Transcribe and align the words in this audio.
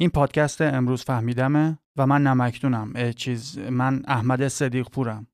این 0.00 0.10
پادکست 0.10 0.60
امروز 0.60 1.02
فهمیدمه 1.02 1.78
و 1.96 2.06
من 2.06 2.22
نمکتونم 2.22 3.12
چیز 3.12 3.58
من 3.58 4.02
احمد 4.06 4.48
صدیق 4.48 4.88
پورم. 4.88 5.26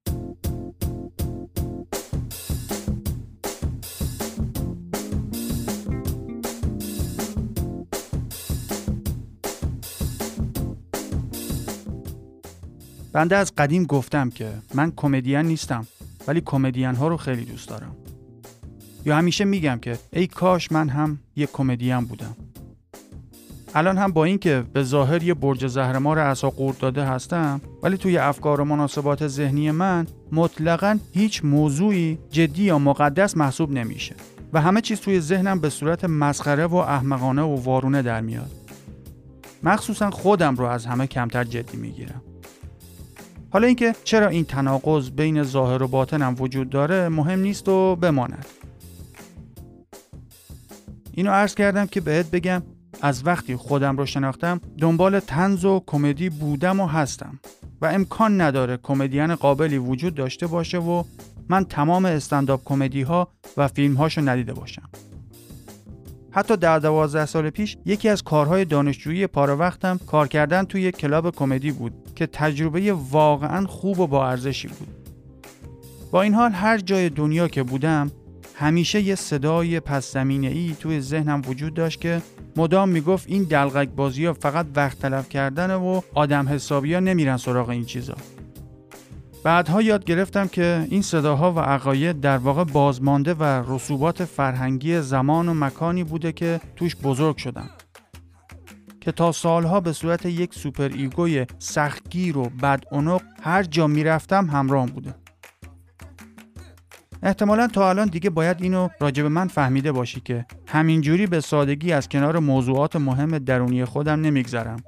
بنده 13.13 13.37
از 13.37 13.55
قدیم 13.55 13.85
گفتم 13.85 14.31
که 14.31 14.53
من 14.75 14.93
کمدین 14.97 15.37
نیستم 15.37 15.87
ولی 16.27 16.43
کمدین 16.45 16.95
ها 16.95 17.09
رو 17.09 17.17
خیلی 17.17 17.45
دوست 17.45 17.69
دارم. 17.69 17.97
یا 19.05 19.17
همیشه 19.17 19.45
میگم 19.45 19.79
که 19.79 19.99
ای 20.13 20.27
کاش 20.27 20.73
من 20.73 20.89
هم 20.89 21.19
یک 21.37 21.51
کمدین 21.53 22.01
بودم. 22.01 22.37
الان 23.77 23.99
هم 23.99 24.13
با 24.13 24.25
اینکه 24.25 24.65
به 24.73 24.83
ظاهر 24.83 25.23
یه 25.23 25.35
برج 25.35 25.67
زهرمار 25.67 26.19
عصا 26.19 26.51
قورت 26.51 26.79
داده 26.79 27.05
هستم 27.05 27.61
ولی 27.83 27.97
توی 27.97 28.19
افکار 28.19 28.61
و 28.61 28.65
مناسبات 28.65 29.27
ذهنی 29.27 29.71
من 29.71 30.07
مطلقا 30.33 30.99
هیچ 31.13 31.45
موضوعی 31.45 32.19
جدی 32.31 32.63
یا 32.63 32.79
مقدس 32.79 33.37
محسوب 33.37 33.71
نمیشه 33.71 34.15
و 34.53 34.61
همه 34.61 34.81
چیز 34.81 35.01
توی 35.01 35.21
ذهنم 35.21 35.61
به 35.61 35.71
صورت 35.71 36.05
مسخره 36.05 36.67
و 36.67 36.75
احمقانه 36.75 37.43
و 37.43 37.55
وارونه 37.55 38.03
در 38.03 38.21
میاد. 38.21 38.51
مخصوصا 39.63 40.11
خودم 40.11 40.57
رو 40.57 40.65
از 40.65 40.87
همه 40.87 41.07
کمتر 41.07 41.45
جدی 41.45 41.77
می‌گیرم. 41.77 42.23
حالا 43.51 43.67
اینکه 43.67 43.95
چرا 44.05 44.29
این 44.29 44.45
تناقض 44.45 45.11
بین 45.11 45.43
ظاهر 45.43 45.83
و 45.83 45.89
باطنم 45.89 46.35
وجود 46.39 46.71
داره 46.71 47.09
مهم 47.09 47.41
نیست 47.41 47.69
و 47.69 47.97
بماند. 47.97 48.47
اینو 51.13 51.31
عرض 51.31 51.55
کردم 51.55 51.87
که 51.87 52.01
بهت 52.01 52.31
بگم 52.31 52.63
از 53.03 53.27
وقتی 53.27 53.57
خودم 53.57 53.97
رو 53.97 54.07
شناختم 54.07 54.61
دنبال 54.79 55.21
تنز 55.21 55.65
و 55.65 55.83
کمدی 55.87 56.31
بودم 56.31 56.81
و 56.81 56.87
هستم 56.87 57.41
و 57.81 57.87
امکان 57.87 58.41
نداره 58.41 58.77
کمدین 58.77 59.35
قابلی 59.35 59.79
وجود 59.79 60.15
داشته 60.15 60.47
باشه 60.47 60.79
و 60.79 61.05
من 61.49 61.65
تمام 61.65 62.05
استنداپ 62.05 62.61
کمدی 62.65 63.03
ها 63.03 63.29
و 63.57 63.69
فیلم 63.69 63.95
هاشو 63.95 64.21
ندیده 64.21 64.55
باشم 64.55 64.89
حتی 66.31 66.57
در 66.57 66.79
دوازده 66.79 67.27
سال 67.27 67.51
پیش 67.51 67.77
یکی 67.85 68.09
از 68.09 68.23
کارهای 68.23 68.65
دانشجویی 68.65 69.27
پاره 69.27 69.55
وقتم 69.55 70.01
کار 70.07 70.29
کردن 70.29 70.65
توی 70.65 70.93
کلاب 70.93 71.31
کمدی 71.37 71.71
بود 71.71 71.93
که 72.17 72.27
تجربه 72.27 72.93
واقعا 72.93 73.67
خوب 73.67 73.99
و 74.01 74.07
با 74.07 74.29
ارزشی 74.29 74.69
بود. 74.69 74.89
با 76.11 76.23
این 76.23 76.35
حال 76.35 76.53
هر 76.53 76.79
جای 76.79 77.09
دنیا 77.09 77.49
که 77.49 77.63
بودم 77.63 78.11
همیشه 78.59 79.01
یه 79.01 79.15
صدای 79.15 79.81
پس 79.81 80.13
زمینه 80.13 80.49
ای 80.49 80.77
توی 80.81 81.01
ذهنم 81.01 81.43
وجود 81.47 81.75
داشت 81.75 82.01
که 82.01 82.23
مدام 82.57 82.89
می‌گفت 82.89 83.29
این 83.29 83.43
دلقک 83.43 83.89
بازی 83.89 84.25
ها 84.25 84.33
فقط 84.33 84.67
وقت 84.75 84.99
تلف 84.99 85.29
کردن 85.29 85.75
و 85.75 86.01
آدم 86.15 86.49
حسابی 86.49 86.95
ها 86.95 87.01
نمیرن 87.01 87.37
سراغ 87.37 87.69
این 87.69 87.85
چیزا. 87.85 88.15
بعدها 89.45 89.83
یاد 89.83 90.05
گرفتم 90.05 90.49
که 90.49 90.87
این 90.91 91.03
صداها 91.03 91.53
و 91.53 91.59
عقاید 91.59 92.21
در 92.21 92.37
واقع 92.37 92.65
بازمانده 92.65 93.35
و 93.35 93.75
رسوبات 93.75 94.25
فرهنگی 94.25 95.01
زمان 95.01 95.49
و 95.49 95.55
مکانی 95.55 96.05
بوده 96.05 96.33
که 96.33 96.61
توش 96.77 96.97
بزرگ 96.97 97.37
شدم. 97.37 97.71
که 99.01 99.13
تا 99.13 99.33
سالها 99.33 99.81
به 99.81 99.93
صورت 99.93 100.27
یک 100.27 100.55
superego 100.55 100.91
ی 100.95 101.47
سختگیر 101.59 102.39
و 102.39 102.51
بدعنق 102.63 103.23
هر 103.43 103.63
جا 103.63 103.87
می‌رفتم 103.87 104.51
همرام 104.51 104.87
بوده. 104.87 105.15
احتمالا 107.23 107.67
تا 107.67 107.89
الان 107.89 108.09
دیگه 108.09 108.31
باید 108.31 108.63
اینو 108.63 108.89
راجع 109.01 109.17
به 109.17 109.27
من 109.27 109.49
فهمیده 109.49 109.93
باشی 109.93 110.21
که 110.21 110.47
همینجوری 110.67 111.27
به 111.27 111.41
سادگی 111.41 111.93
از 111.93 112.09
کنار 112.09 112.39
موضوعات 112.39 112.97
مهم 112.97 113.39
درونی 113.39 113.85
خودم 113.85 114.21
نمیگذرم. 114.21 114.83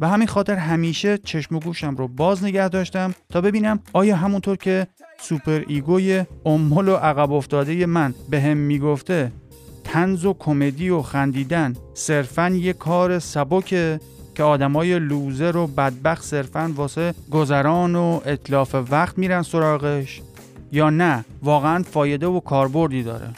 و 0.00 0.08
همین 0.08 0.28
خاطر 0.28 0.56
همیشه 0.56 1.18
چشم 1.18 1.56
و 1.56 1.60
گوشم 1.60 1.96
رو 1.96 2.08
باز 2.08 2.44
نگه 2.44 2.68
داشتم 2.68 3.14
تا 3.30 3.40
ببینم 3.40 3.80
آیا 3.92 4.16
همونطور 4.16 4.56
که 4.56 4.86
superego 5.20 5.64
ی 5.68 6.24
امل 6.46 6.88
و 6.88 6.94
عقب 6.94 7.32
افتاده 7.32 7.86
من 7.86 8.14
بهم 8.30 8.56
می‌گفته 8.56 9.32
طنز 9.84 10.24
و 10.24 10.34
کمدی 10.38 10.90
و 10.90 11.02
خندیدن 11.02 11.74
صرفا 11.94 12.48
یه 12.48 12.72
کار 12.72 13.18
سبکه 13.18 14.00
که 14.34 14.42
آدمای 14.42 14.98
loser 14.98 15.56
و 15.56 15.66
بدبخت 15.66 16.24
صرفا 16.24 16.72
واسه 16.76 17.14
گذران 17.30 17.96
و 17.96 18.20
اتلاف 18.24 18.74
وقت 18.90 19.18
میرن 19.18 19.42
سراغش. 19.42 20.22
یا 20.74 20.90
نه. 20.90 21.24
واقعا 21.42 21.82
فایده 21.82 22.26
و 22.26 22.40
کاربردی 22.40 23.02
داره. 23.02 23.28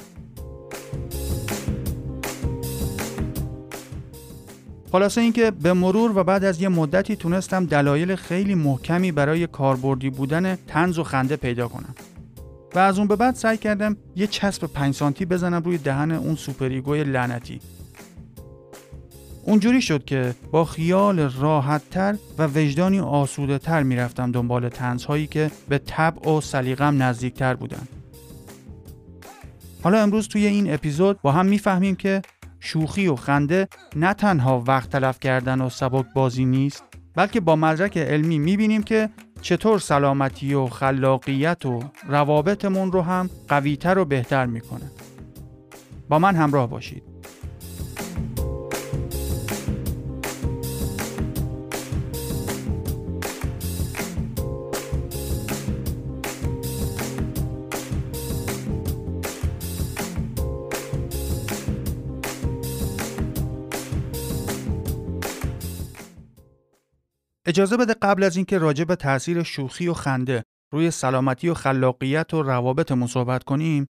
خلاصه 4.92 5.20
اینکه 5.20 5.50
به 5.50 5.72
مرور 5.72 6.18
و 6.18 6.24
بعد 6.24 6.44
از 6.44 6.62
یه 6.62 6.68
مدتی 6.68 7.16
تونستم 7.16 7.66
دلایل 7.66 8.16
خیلی 8.16 8.54
محکمی 8.54 9.12
برای 9.12 9.46
کاربردی 9.46 10.10
بودن 10.10 10.56
تنز 10.66 10.98
و 10.98 11.04
خنده 11.04 11.36
پیدا 11.36 11.68
کنم. 11.68 11.94
و 12.74 12.78
از 12.78 12.98
اون 12.98 13.08
به 13.08 13.16
بعد 13.16 13.34
سعی 13.34 13.56
کردم 13.56 13.96
یه 14.16 14.26
چسب 14.26 14.66
5 14.66 14.94
سانتی 14.94 15.24
بزنم 15.24 15.62
روی 15.62 15.78
دهن 15.78 16.10
اون 16.10 16.34
سوپریگوی 16.34 17.04
لعنتی. 17.04 17.60
اونجوری 19.46 19.82
شد 19.82 20.04
که 20.04 20.34
با 20.50 20.64
خیال 20.64 21.20
راحتتر 21.20 22.16
و 22.38 22.46
وجدانی 22.46 23.00
آسوده 23.00 23.58
تر 23.58 23.82
می‌رفتم 23.82 24.32
دنبال 24.32 24.68
تنزهایی 24.68 25.26
که 25.26 25.50
به 25.68 25.78
طبع 25.78 26.30
و 26.30 26.40
سلیقم 26.40 27.02
نزدیکتر 27.02 27.54
بودن 27.54 27.88
حالا 29.82 30.02
امروز 30.02 30.28
توی 30.28 30.46
این 30.46 30.74
اپیزود 30.74 31.22
با 31.22 31.32
هم 31.32 31.46
می‌فهمیم 31.46 31.96
که 31.96 32.22
شوخی 32.60 33.08
و 33.08 33.16
خنده 33.16 33.68
نه 33.96 34.14
تنها 34.14 34.64
وقت 34.66 34.90
تلف 34.90 35.20
کردن 35.20 35.60
و 35.60 35.70
سبک 35.70 36.06
بازی 36.14 36.44
نیست 36.44 36.84
بلکه 37.14 37.40
با 37.40 37.56
مدرک 37.56 37.98
علمی 37.98 38.38
می‌بینیم 38.38 38.82
که 38.82 39.08
چطور 39.42 39.78
سلامتی 39.78 40.54
و 40.54 40.66
خلاقیت 40.66 41.66
و 41.66 41.82
روابطمون 42.08 42.92
رو 42.92 43.02
هم 43.02 43.30
قویتر 43.48 43.98
و 43.98 44.04
بهتر 44.04 44.46
می‌کنه. 44.46 44.90
با 46.08 46.18
من 46.18 46.36
همراه 46.36 46.70
باشید. 46.70 47.02
اجازه 67.46 67.76
بده 67.76 67.94
قبل 68.02 68.22
از 68.22 68.36
اینکه 68.36 68.58
راجع 68.58 68.84
به 68.84 68.96
تاثیر 68.96 69.42
شوخی 69.42 69.88
و 69.88 69.94
خنده 69.94 70.42
روی 70.72 70.90
سلامتی 70.90 71.48
و 71.48 71.54
خلاقیت 71.54 72.34
و 72.34 72.42
روابطمون 72.42 73.06
صحبت 73.06 73.44
کنیم 73.44 73.86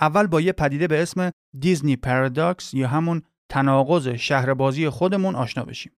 اول 0.00 0.26
با 0.26 0.40
یه 0.40 0.52
پدیده 0.52 0.86
به 0.86 1.02
اسم 1.02 1.30
دیزنی 1.58 1.96
پارادوکس 1.96 2.74
یا 2.74 2.88
همون 2.88 3.22
تناقض 3.48 4.08
شهربازی 4.08 4.88
خودمون 4.88 5.34
آشنا 5.34 5.64
بشیم. 5.64 5.92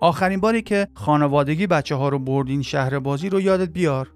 آخرین 0.00 0.40
باری 0.40 0.62
که 0.62 0.88
خانوادگی 0.94 1.66
بچه 1.66 1.94
ها 1.94 2.08
رو 2.08 2.18
بردین 2.18 2.62
شهر 2.62 2.98
بازی 2.98 3.28
رو 3.28 3.40
یادت 3.40 3.68
بیار. 3.68 4.12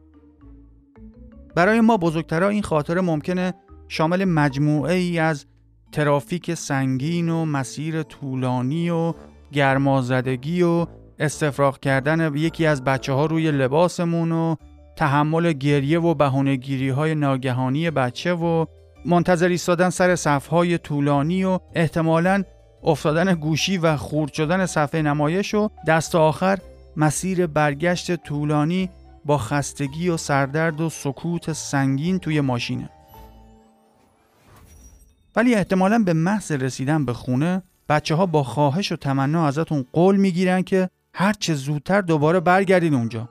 برای 1.55 1.81
ما 1.81 1.97
بزرگترها 1.97 2.49
این 2.49 2.63
خاطره 2.63 3.01
ممکنه 3.01 3.55
شامل 3.89 4.25
مجموعه 4.25 4.95
ای 4.95 5.19
از 5.19 5.47
ترافیک 5.93 6.55
سنگین 6.55 7.29
و 7.29 7.45
مسیر 7.45 8.03
طولانی 8.03 8.91
و 8.91 9.15
گرمازدگی 9.55 10.63
و 10.63 10.87
استفراغ 11.19 11.81
کردن 11.81 12.37
یکی 12.37 12.67
از 12.67 12.85
بچه 12.85 13.13
ها 13.13 13.27
روی 13.27 13.51
لباسمون 13.51 14.33
و 14.33 14.57
تحمل 14.97 15.53
گریه 15.53 16.01
و 16.01 16.15
بهونهگیری 16.15 16.89
های 16.89 17.15
ناگهانی 17.15 17.91
بچه 17.91 18.33
و 18.33 18.67
منتظر 19.07 19.49
ایستادن 19.49 19.91
سر 19.91 20.17
صفهای 20.17 20.79
طولانی 20.79 21.45
و 21.45 21.59
احتمالاً 21.75 22.43
افتادن 22.85 23.35
گوشی 23.35 23.79
و 23.79 23.97
خورد 23.97 24.33
شدن 24.33 24.67
صفحه 24.67 25.03
نمایش 25.03 25.55
و 25.55 25.71
دست 25.87 26.15
آخر 26.15 26.59
مسیر 26.97 27.47
برگشت 27.47 28.17
طولانی 28.17 28.91
با 29.25 29.39
خستگی 29.39 30.09
و 30.09 30.17
سردرد 30.17 30.81
و 30.81 30.91
سکوت 30.91 31.53
سنگین 31.53 32.19
توی 32.19 32.41
ماشینه. 32.41 32.91
ولی 35.37 35.55
احتمالا 35.55 35.99
به 35.99 36.13
محض 36.13 36.53
رسیدن 36.53 37.05
به 37.05 37.13
خونه 37.13 37.63
بچه 37.89 38.15
ها 38.15 38.27
با 38.27 38.43
خواهش 38.43 38.93
و 38.93 38.97
تمنا 38.97 39.47
ازتون 39.47 39.85
قول 39.93 40.17
می‌گیرن 40.17 40.63
که 40.63 40.91
هر 41.15 41.33
چه 41.33 41.55
زودتر 41.55 42.01
دوباره 42.01 42.41
برگردین 42.41 42.95
اونجا. 42.95 43.29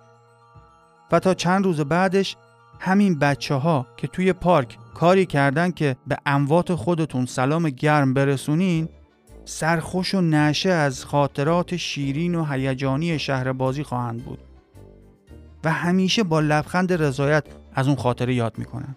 و 1.11 1.19
تا 1.19 1.33
چند 1.33 1.65
روز 1.65 1.81
بعدش 1.81 2.35
همین 2.79 3.19
بچه 3.19 3.55
ها 3.55 3.87
که 3.97 4.07
توی 4.07 4.33
پارک 4.33 4.77
کاری 4.93 5.25
کردن 5.25 5.71
که 5.71 5.95
به 6.07 6.17
اموات 6.25 6.75
خودتون 6.75 7.25
سلام 7.25 7.69
گرم 7.69 8.13
برسونین 8.13 8.89
سرخوش 9.45 10.15
و 10.15 10.21
نشه 10.21 10.69
از 10.69 11.05
خاطرات 11.05 11.75
شیرین 11.75 12.35
و 12.35 12.45
هیجانی 12.45 13.19
شهر 13.19 13.53
بازی 13.53 13.83
خواهند 13.83 14.25
بود. 14.25 14.39
و 15.63 15.71
همیشه 15.71 16.23
با 16.23 16.39
لبخند 16.39 16.93
رضایت 16.93 17.43
از 17.75 17.87
اون 17.87 17.95
خاطره 17.95 18.33
یاد 18.33 18.57
می‌کنن. 18.57 18.95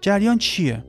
جریان 0.00 0.38
چیه؟ 0.38 0.84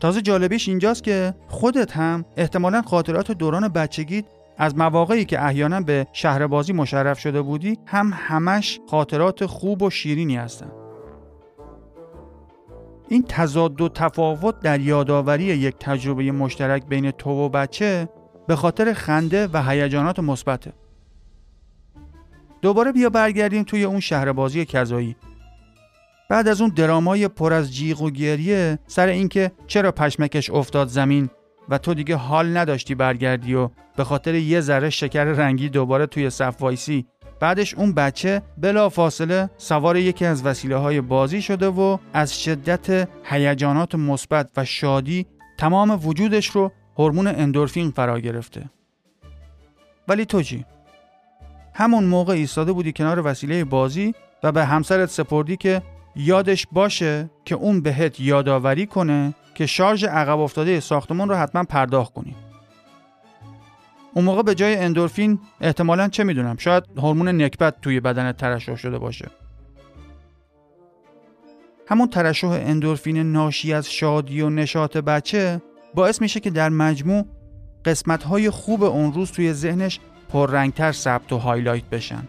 تازه 0.00 0.22
جالبیش 0.22 0.68
اینجاست 0.68 1.02
که 1.02 1.34
خودت 1.48 1.92
هم 1.96 2.24
احتمالا 2.36 2.82
خاطرات 2.82 3.32
دوران 3.32 3.68
بچگیت 3.68 4.24
از 4.58 4.78
مواقعی 4.78 5.24
که 5.24 5.44
احیانا 5.44 5.80
به 5.80 6.06
شهر 6.12 6.46
بازی 6.46 6.72
مشرف 6.72 7.18
شده 7.18 7.42
بودی 7.42 7.78
هم 7.86 8.12
همش 8.14 8.80
خاطرات 8.90 9.46
خوب 9.46 9.82
و 9.82 9.90
شیرینی 9.90 10.36
هستن 10.36 10.70
این 13.08 13.24
تضاد 13.28 13.80
و 13.80 13.88
تفاوت 13.88 14.60
در 14.60 14.80
یادآوری 14.80 15.44
یک 15.44 15.74
تجربه 15.80 16.32
مشترک 16.32 16.86
بین 16.86 17.10
تو 17.10 17.30
و 17.30 17.48
بچه 17.48 18.08
به 18.46 18.56
خاطر 18.56 18.92
خنده 18.92 19.48
و 19.52 19.62
هیجانات 19.62 20.18
مثبته. 20.18 20.72
دوباره 22.62 22.92
بیا 22.92 23.10
برگردیم 23.10 23.62
توی 23.62 23.84
اون 23.84 24.00
شهر 24.00 24.32
بازی 24.32 24.64
کذایی. 24.64 25.16
بعد 26.28 26.48
از 26.48 26.60
اون 26.60 26.70
درامای 26.70 27.28
پر 27.28 27.52
از 27.52 27.74
جیغ 27.74 28.02
و 28.02 28.10
گریه 28.10 28.78
سر 28.86 29.06
اینکه 29.06 29.52
چرا 29.66 29.92
پشمکش 29.92 30.50
افتاد 30.50 30.88
زمین 30.88 31.30
و 31.68 31.78
تو 31.78 31.94
دیگه 31.94 32.16
حال 32.16 32.56
نداشتی 32.56 32.94
برگردی 32.94 33.54
و 33.54 33.70
به 33.96 34.04
خاطر 34.04 34.34
یه 34.34 34.60
ذره 34.60 34.90
شکر 34.90 35.24
رنگی 35.24 35.68
دوباره 35.68 36.06
توی 36.06 36.30
صف 36.30 36.62
وایسی 36.62 37.06
بعدش 37.40 37.74
اون 37.74 37.92
بچه 37.92 38.42
بلا 38.58 38.88
فاصله 38.88 39.50
سوار 39.56 39.96
یکی 39.96 40.24
از 40.24 40.46
وسیله 40.46 40.76
های 40.76 41.00
بازی 41.00 41.42
شده 41.42 41.68
و 41.68 41.98
از 42.12 42.42
شدت 42.42 43.08
هیجانات 43.24 43.94
مثبت 43.94 44.50
و 44.56 44.64
شادی 44.64 45.26
تمام 45.58 46.06
وجودش 46.06 46.46
رو 46.46 46.72
هورمون 46.98 47.26
اندورفین 47.26 47.90
فرا 47.90 48.20
گرفته. 48.20 48.70
ولی 50.08 50.24
تو 50.24 50.42
چی؟ 50.42 50.64
همون 51.74 52.04
موقع 52.04 52.34
ایستاده 52.34 52.72
بودی 52.72 52.92
کنار 52.92 53.26
وسیله 53.26 53.64
بازی 53.64 54.14
و 54.42 54.52
به 54.52 54.64
همسرت 54.64 55.08
سپردی 55.08 55.56
که 55.56 55.82
یادش 56.16 56.66
باشه 56.72 57.30
که 57.44 57.54
اون 57.54 57.80
بهت 57.80 58.20
یادآوری 58.20 58.86
کنه 58.86 59.34
که 59.54 59.66
شارژ 59.66 60.04
عقب 60.04 60.38
افتاده 60.38 60.80
ساختمون 60.80 61.28
رو 61.28 61.34
حتما 61.34 61.64
پرداخت 61.64 62.12
کنی. 62.12 62.34
اون 64.14 64.24
موقع 64.24 64.42
به 64.42 64.54
جای 64.54 64.76
اندورفین 64.76 65.38
احتمالا 65.60 66.08
چه 66.08 66.24
می‌دونم 66.24 66.56
شاید 66.56 66.84
هورمون 66.96 67.28
نکبت 67.28 67.80
توی 67.80 68.00
بدن 68.00 68.32
ترشح 68.32 68.76
شده 68.76 68.98
باشه 68.98 69.30
همون 71.86 72.08
ترشح 72.08 72.48
اندورفین 72.48 73.32
ناشی 73.32 73.72
از 73.72 73.90
شادی 73.90 74.40
و 74.40 74.50
نشاط 74.50 74.96
بچه 74.96 75.62
باعث 75.94 76.22
میشه 76.22 76.40
که 76.40 76.50
در 76.50 76.68
مجموع 76.68 77.26
قسمت 77.84 78.22
های 78.22 78.50
خوب 78.50 78.82
اون 78.82 79.12
روز 79.12 79.32
توی 79.32 79.52
ذهنش 79.52 80.00
پررنگتر 80.28 80.92
ثبت 80.92 81.32
و 81.32 81.38
highlight 81.38 81.84
بشن 81.84 82.28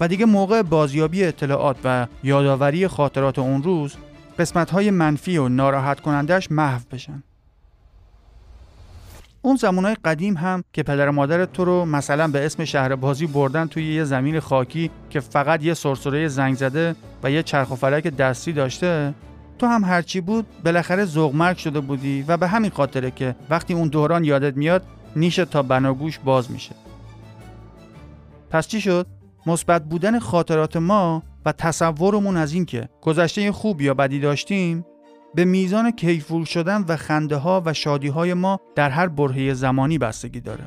و 0.00 0.08
دیگه 0.08 0.26
موقع 0.26 0.62
بازیابی 0.62 1.24
اطلاعات 1.24 1.76
و 1.84 2.06
یادآوری 2.22 2.88
خاطرات 2.88 3.38
اون 3.38 3.62
روز 3.62 3.94
قسمت 4.38 4.70
های 4.70 4.90
منفی 4.90 5.38
و 5.38 5.48
ناراحت 5.48 6.00
کنندش 6.00 6.50
محو 6.50 6.80
بشن. 6.90 7.22
اون 9.42 9.56
زمانهای 9.56 9.96
قدیم 10.04 10.36
هم 10.36 10.64
که 10.72 10.82
پدر 10.82 11.08
و 11.08 11.12
مادرت 11.12 11.52
تو 11.52 11.64
رو 11.64 11.84
مثلا 11.84 12.28
به 12.28 12.46
اسم 12.46 12.64
شهر 12.64 12.96
بازی 12.96 13.26
بردن 13.26 13.66
توی 13.66 13.94
یه 13.94 14.04
زمین 14.04 14.40
خاکی 14.40 14.90
که 15.10 15.20
فقط 15.20 15.62
یه 15.64 15.74
سرسره 15.74 16.28
زنگ 16.28 16.54
زده 16.54 16.96
و 17.22 17.30
یه 17.30 17.42
چرخ 17.42 17.70
و 17.70 17.74
فلک 17.74 18.06
دستی 18.06 18.52
داشته 18.52 19.14
تو 19.58 19.66
هم 19.66 19.84
هرچی 19.84 20.20
بود 20.20 20.46
بالاخره 20.64 21.04
زغمرگ 21.04 21.56
شده 21.56 21.80
بودی 21.80 22.24
و 22.28 22.36
به 22.36 22.48
همین 22.48 22.70
خاطره 22.70 23.10
که 23.10 23.36
وقتی 23.50 23.74
اون 23.74 23.88
دوران 23.88 24.24
یادت 24.24 24.56
میاد 24.56 24.82
نیشه 25.16 25.44
تا 25.44 25.62
بناگوش 25.62 26.18
باز 26.18 26.50
میشه. 26.50 26.74
پس 28.50 28.68
چی 28.68 28.80
شد؟ 28.80 29.06
مثبت 29.46 29.84
بودن 29.84 30.18
خاطرات 30.18 30.76
ما 30.76 31.22
و 31.44 31.52
تصورمون 31.52 32.36
از 32.36 32.52
اینکه 32.52 32.88
گذشته 33.02 33.52
خوب 33.52 33.80
یا 33.80 33.94
بدی 33.94 34.20
داشتیم 34.20 34.84
به 35.34 35.44
میزان 35.44 35.90
کیفور 35.90 36.44
شدن 36.44 36.84
و 36.88 36.96
خنده 36.96 37.36
ها 37.36 37.62
و 37.66 37.72
شادی 37.72 38.08
های 38.08 38.34
ما 38.34 38.60
در 38.74 38.90
هر 38.90 39.08
برهه 39.08 39.54
زمانی 39.54 39.98
بستگی 39.98 40.40
داره. 40.40 40.64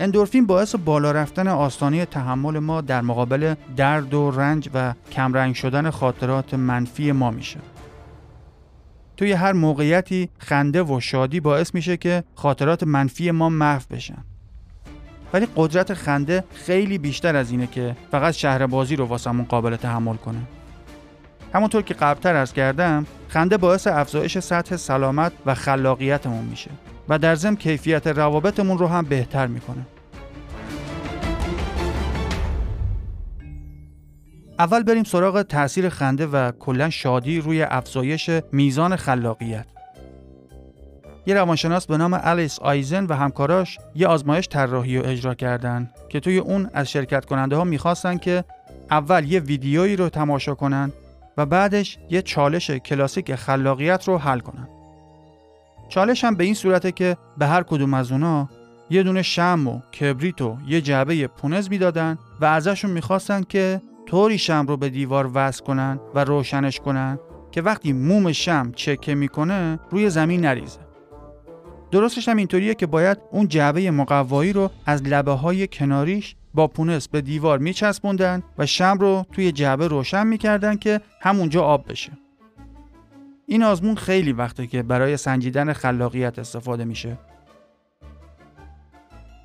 اندورفین 0.00 0.46
باعث 0.46 0.74
بالا 0.74 1.12
رفتن 1.12 1.48
آستانه 1.48 2.06
تحمل 2.06 2.58
ما 2.58 2.80
در 2.80 3.00
مقابل 3.00 3.54
درد 3.76 4.14
و 4.14 4.30
رنج 4.30 4.70
و 4.74 4.94
کمرنگ 5.12 5.54
شدن 5.54 5.90
خاطرات 5.90 6.54
منفی 6.54 7.12
ما 7.12 7.30
میشه. 7.30 7.60
توی 9.16 9.32
هر 9.32 9.52
موقعیتی 9.52 10.28
خنده 10.38 10.82
و 10.82 11.00
شادی 11.00 11.40
باعث 11.40 11.74
میشه 11.74 11.96
که 11.96 12.24
خاطرات 12.34 12.82
منفی 12.82 13.30
ما 13.30 13.48
محو 13.48 13.82
بشن. 13.90 14.24
ولی 15.34 15.48
قدرت 15.56 15.94
خنده 15.94 16.44
خیلی 16.54 16.98
بیشتر 16.98 17.36
از 17.36 17.50
اینه 17.50 17.66
که 17.66 17.96
فقط 18.10 18.34
شهر 18.34 18.66
بازی 18.66 18.96
رو 18.96 19.04
واسمون 19.04 19.44
قابل 19.44 19.76
تحمل 19.76 20.16
کنه. 20.16 20.38
همونطور 21.54 21.82
که 21.82 21.94
قبلتر 21.94 22.36
ارز 22.36 22.52
کردم 22.52 23.06
خنده 23.28 23.56
باعث 23.56 23.86
افزایش 23.86 24.38
سطح 24.38 24.76
سلامت 24.76 25.32
و 25.46 25.54
خلاقیتمون 25.54 26.44
میشه 26.44 26.70
و 27.08 27.18
در 27.18 27.34
ضمن 27.34 27.56
کیفیت 27.56 28.06
روابطمون 28.06 28.78
رو 28.78 28.86
هم 28.86 29.04
بهتر 29.04 29.46
می‌کنه 29.46 29.86
اول 34.58 34.82
بریم 34.82 35.04
سراغ 35.04 35.42
تاثیر 35.42 35.88
خنده 35.88 36.26
و 36.26 36.50
کلا 36.50 36.90
شادی 36.90 37.40
روی 37.40 37.62
افزایش 37.62 38.30
میزان 38.52 38.96
خلاقیت 38.96 39.66
یه 41.26 41.34
روانشناس 41.34 41.86
به 41.86 41.96
نام 41.96 42.20
الیس 42.22 42.58
آیزن 42.58 43.06
و 43.06 43.14
همکاراش 43.14 43.78
یه 43.94 44.06
آزمایش 44.06 44.48
طراحی 44.48 44.98
و 44.98 45.06
اجرا 45.06 45.34
کردن 45.34 45.90
که 46.08 46.20
توی 46.20 46.38
اون 46.38 46.70
از 46.74 46.90
شرکت 46.90 47.24
کننده 47.24 47.56
ها 47.56 47.64
می‌خواستن 47.64 48.18
که 48.18 48.44
اول 48.90 49.24
یه 49.24 49.40
ویدیویی 49.40 49.96
رو 49.96 50.08
تماشا 50.08 50.54
کنن 50.54 50.92
و 51.36 51.46
بعدش 51.46 51.98
یه 52.10 52.22
چالش 52.22 52.70
کلاسیک 52.70 53.34
خلاقیت 53.34 54.08
رو 54.08 54.18
حل 54.18 54.40
کنن. 54.40 54.68
چالش 55.88 56.24
هم 56.24 56.34
به 56.34 56.44
این 56.44 56.54
صورته 56.54 56.92
که 56.92 57.16
به 57.38 57.46
هر 57.46 57.62
کدوم 57.62 57.94
از 57.94 58.12
اونا 58.12 58.48
یه 58.90 59.02
دونه 59.02 59.22
شم 59.22 59.68
و 59.68 59.80
کبریت 60.00 60.42
و 60.42 60.56
یه 60.68 60.80
جعبه 60.80 61.26
پونز 61.26 61.68
می‌دادن 61.70 62.18
و 62.40 62.44
ازشون 62.44 62.90
می‌خواستن 62.90 63.42
که 63.42 63.82
طوری 64.06 64.38
شم 64.38 64.66
رو 64.68 64.76
به 64.76 64.88
دیوار 64.88 65.30
وصل 65.34 65.64
کنن 65.64 66.00
و 66.14 66.24
روشنش 66.24 66.80
کنن 66.80 67.18
که 67.52 67.62
وقتی 67.62 67.92
موم 67.92 68.32
شم 68.32 68.72
چکه 68.76 69.14
می‌کنه 69.14 69.78
روی 69.90 70.10
زمین 70.10 70.40
نریزه. 70.40 70.83
درستش 71.94 72.28
هم 72.28 72.36
اینطوریه 72.36 72.74
که 72.74 72.86
باید 72.86 73.18
اون 73.30 73.48
جعبه 73.48 73.90
مقوایی 73.90 74.52
رو 74.52 74.70
از 74.86 75.02
لبه 75.02 75.32
های 75.32 75.66
کناریش 75.66 76.36
با 76.54 76.66
پونس 76.66 77.08
به 77.08 77.20
دیوار 77.20 77.58
میچسبوندن 77.58 78.42
و 78.58 78.66
شم 78.66 78.98
رو 79.00 79.26
توی 79.32 79.52
جعبه 79.52 79.88
روشن 79.88 80.26
می‌کردن 80.26 80.76
که 80.76 81.00
همونجا 81.20 81.62
آب 81.62 81.90
بشه. 81.90 82.12
این 83.46 83.62
آزمون 83.62 83.94
خیلی 83.94 84.32
وقته 84.32 84.66
که 84.66 84.82
برای 84.82 85.16
سنجیدن 85.16 85.72
خلاقیت 85.72 86.38
استفاده 86.38 86.84
میشه. 86.84 87.18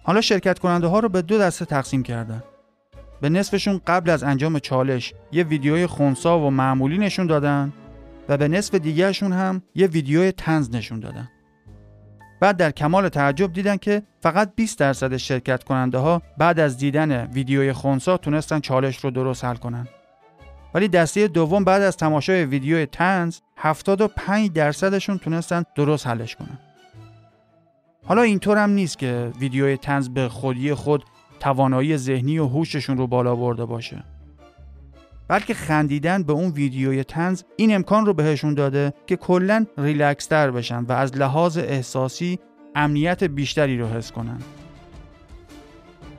حالا 0.03 0.21
شرکت 0.21 0.59
کننده 0.59 0.87
ها 0.87 0.99
رو 0.99 1.09
به 1.09 1.21
دو 1.21 1.37
دسته 1.37 1.65
تقسیم 1.65 2.03
کردن. 2.03 2.43
به 3.21 3.29
نصفشون 3.29 3.81
قبل 3.87 4.09
از 4.09 4.23
انجام 4.23 4.59
چالش 4.59 5.13
یه 5.31 5.43
ویدیوی 5.43 5.87
خونسا 5.87 6.39
و 6.39 6.49
معمولی 6.49 6.97
نشون 6.97 7.27
دادن 7.27 7.73
و 8.29 8.37
به 8.37 8.47
نصف 8.47 8.75
دیگرشون 8.75 9.33
هم 9.33 9.61
یه 9.75 9.87
ویدیوی 9.87 10.31
تنز 10.31 10.75
نشون 10.75 10.99
دادن. 10.99 11.29
بعد 12.39 12.57
در 12.57 12.71
کمال 12.71 13.09
تعجب 13.09 13.53
دیدن 13.53 13.77
که 13.77 14.03
فقط 14.21 14.51
20 14.55 14.79
درصد 14.79 15.17
شرکت 15.17 15.63
کننده 15.63 15.97
ها 15.97 16.21
بعد 16.37 16.59
از 16.59 16.77
دیدن 16.77 17.25
ویدیوی 17.25 17.73
خونسا 17.73 18.17
تونستن 18.17 18.59
چالش 18.59 18.97
رو 18.97 19.11
درست 19.11 19.45
حل 19.45 19.55
کنن. 19.55 19.87
ولی 20.73 20.87
دسته 20.87 21.27
دوم 21.27 21.63
بعد 21.63 21.81
از 21.81 21.97
تماشای 21.97 22.45
ویدیوی 22.45 22.85
تنز 22.85 23.39
75 23.57 24.51
درصدشون 24.53 25.17
تونستن 25.17 25.63
درست 25.75 26.07
حلش 26.07 26.35
کنن. 26.35 26.59
حالا 28.05 28.21
اینطور 28.21 28.57
هم 28.57 28.69
نیست 28.69 28.97
که 28.97 29.31
ویدیوی 29.39 29.77
تنز 29.77 30.09
به 30.09 30.29
خودی 30.29 30.73
خود 30.73 31.03
توانایی 31.39 31.97
ذهنی 31.97 32.39
و 32.39 32.47
هوششون 32.47 32.97
رو 32.97 33.07
بالا 33.07 33.35
برده 33.35 33.65
باشه. 33.65 34.03
بلکه 35.29 35.53
خندیدن 35.53 36.23
به 36.23 36.33
اون 36.33 36.51
ویدیوی 36.51 37.03
تنز 37.03 37.43
این 37.55 37.75
امکان 37.75 38.05
رو 38.05 38.13
بهشون 38.13 38.53
داده 38.53 38.93
که 39.07 39.15
کلا 39.15 39.65
ریلکس 39.77 40.25
تر 40.25 40.51
بشن 40.51 40.83
و 40.83 40.91
از 40.91 41.17
لحاظ 41.17 41.57
احساسی 41.57 42.39
امنیت 42.75 43.23
بیشتری 43.23 43.77
رو 43.77 43.87
حس 43.87 44.11
کنن. 44.11 44.39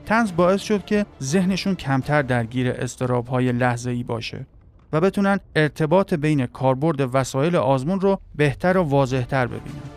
تنز 0.05 0.31
باعث 0.35 0.61
شد 0.61 0.85
که 0.85 1.05
ذهنشون 1.21 1.75
کمتر 1.75 2.21
درگیر 2.21 2.69
استراب 2.71 3.27
های 3.27 3.51
لحظه 3.51 3.91
ای 3.91 4.03
باشه 4.03 4.45
و 4.93 5.01
بتونن 5.01 5.39
ارتباط 5.55 6.13
بین 6.13 6.45
کاربرد 6.45 7.15
وسایل 7.15 7.55
آزمون 7.55 8.01
رو 8.01 8.19
بهتر 8.35 8.77
و 8.77 8.83
واضحتر 8.83 9.47
ببینن. 9.47 9.90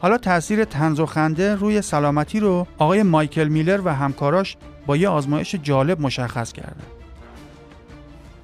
حالا 0.00 0.18
تاثیر 0.18 0.64
تنز 0.64 1.00
و 1.00 1.06
خنده 1.06 1.54
روی 1.54 1.82
سلامتی 1.82 2.40
رو 2.40 2.66
آقای 2.78 3.02
مایکل 3.02 3.48
میلر 3.48 3.80
و 3.84 3.94
همکاراش 3.94 4.56
با 4.86 4.96
یه 4.96 5.08
آزمایش 5.08 5.54
جالب 5.54 6.00
مشخص 6.00 6.52
کردن. 6.52 6.84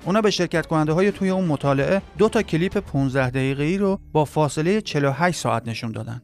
اونا 0.04 0.20
به 0.20 0.30
شرکت 0.30 0.66
کننده 0.66 0.92
های 0.92 1.12
توی 1.12 1.30
اون 1.30 1.44
مطالعه 1.44 2.02
دو 2.18 2.28
تا 2.28 2.42
کلیپ 2.42 2.78
15 2.78 3.30
دقیقه 3.30 3.62
ای 3.62 3.78
رو 3.78 4.00
با 4.12 4.24
فاصله 4.24 4.80
48 4.80 5.40
ساعت 5.40 5.68
نشون 5.68 5.92
دادن. 5.92 6.22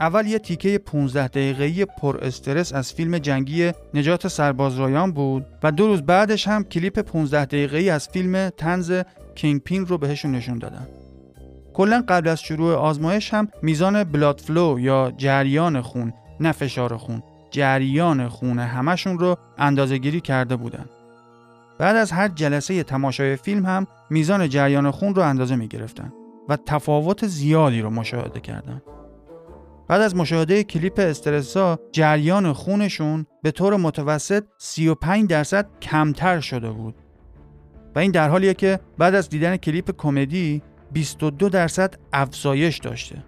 اول 0.00 0.26
یه 0.26 0.38
تیکه 0.38 0.78
15 0.78 1.28
دقیقه‌ای 1.28 1.84
پر 1.84 2.18
استرس 2.24 2.72
از 2.72 2.92
فیلم 2.92 3.18
جنگی 3.18 3.72
نجات 3.94 4.28
سرباز 4.28 4.78
رایان 4.78 5.12
بود 5.12 5.46
و 5.62 5.72
دو 5.72 5.86
روز 5.86 6.02
بعدش 6.02 6.48
هم 6.48 6.64
کلیپ 6.64 7.00
15 7.00 7.44
دقیقه‌ای 7.44 7.90
از 7.90 8.08
فیلم 8.08 8.50
تنز 8.50 8.92
Kingpin 9.34 9.86
رو 9.86 9.98
بهشون 9.98 10.32
نشون 10.32 10.58
دادن. 10.58 10.86
کلا 11.78 12.04
قبل 12.08 12.28
از 12.28 12.40
شروع 12.40 12.74
آزمایش 12.74 13.34
هم 13.34 13.48
میزان 13.62 14.04
blood 14.04 14.40
flow 14.40 14.78
یا 14.80 15.12
جریان 15.16 15.80
خون 15.80 16.12
نه 16.40 16.52
فشار 16.52 16.96
خون 16.96 17.22
جریان 17.50 18.28
خون 18.28 18.58
همشون 18.58 19.18
رو 19.18 19.36
اندازه 19.58 19.98
گیری 19.98 20.20
کرده 20.20 20.56
بودن. 20.56 20.84
بعد 21.78 21.96
از 21.96 22.12
هر 22.12 22.28
جلسه 22.28 22.82
تماشای 22.82 23.36
فیلم 23.36 23.66
هم 23.66 23.86
میزان 24.10 24.48
جریان 24.48 24.90
خون 24.90 25.14
رو 25.14 25.22
اندازه 25.22 25.56
می 25.56 25.68
گرفتن 25.68 26.12
و 26.48 26.56
تفاوت 26.66 27.26
زیادی 27.26 27.80
رو 27.80 27.90
مشاهده 27.90 28.40
کردن. 28.40 28.82
بعد 29.88 30.00
از 30.00 30.16
مشاهده 30.16 30.64
کلیپ 30.64 30.98
استرس‌زا 30.98 31.78
جریان 31.92 32.52
خونشون 32.52 33.26
به 33.42 33.50
طور 33.50 33.76
متوسط 33.76 34.44
35 34.58 35.30
درصد 35.30 35.66
کمتر 35.82 36.40
شده 36.40 36.70
بود 36.70 36.94
و 37.94 37.98
این 37.98 38.10
در 38.10 38.28
حالیه 38.28 38.54
که 38.54 38.80
بعد 38.98 39.14
از 39.14 39.28
دیدن 39.28 39.56
کلیپ 39.56 39.96
کمدی 39.96 40.62
22 40.92 41.48
درصد 41.48 41.94
افزایش 42.12 42.78
داشته 42.78 43.24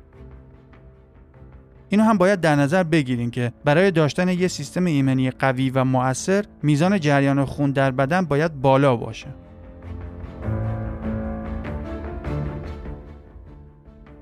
اینو 1.89 2.05
هم 2.05 2.19
باید 2.19 2.41
در 2.41 2.57
نظر 2.57 2.83
بگیریم 2.83 3.31
که 3.31 3.53
برای 3.65 3.91
داشتن 3.91 4.29
یه 4.29 4.49
سیستم 4.49 4.85
ایمنی 4.85 5.31
قوی 5.31 5.71
و 5.71 5.85
مؤثر 5.85 6.45
میزان 6.63 7.01
جریان 7.01 7.45
خون 7.45 7.71
در 7.71 7.91
بدن 7.91 8.25
باید 8.25 8.61
بالا 8.61 8.97
باشه 8.97 9.27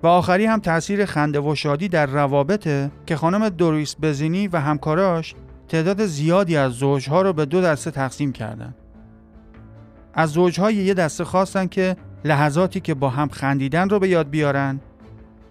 و 0.03 0.07
آخری 0.07 0.47
هم 0.47 0.61
تاثیر 0.61 1.05
خنده 1.05 1.41
و 1.41 1.55
شادی 1.55 1.89
در 1.89 2.07
روابطه 2.07 2.91
که 3.07 3.17
خانم 3.17 3.49
دوریس 3.49 3.97
بزینی 4.03 4.49
و 4.49 4.57
همکاراش 4.61 5.35
تعداد 5.69 6.07
زیادی 6.07 6.57
از 6.57 6.73
زوجها 6.73 7.23
رو 7.23 7.33
به 7.33 7.45
دو 7.45 7.61
دسته 7.61 7.91
تقسیم 7.91 8.33
کردن. 8.33 8.75
از 10.15 10.31
زوجهای 10.31 10.75
یه 10.75 10.95
دسته 10.95 11.25
خواستن 11.25 11.67
که 11.67 11.97
لحظاتی 12.25 12.81
که 12.81 12.95
با 12.95 13.11
هم 13.11 13.29
خندیدن 13.29 13.89
رو 13.89 13.99
به 13.99 14.09
یاد 14.09 14.31
بیارن 14.31 14.81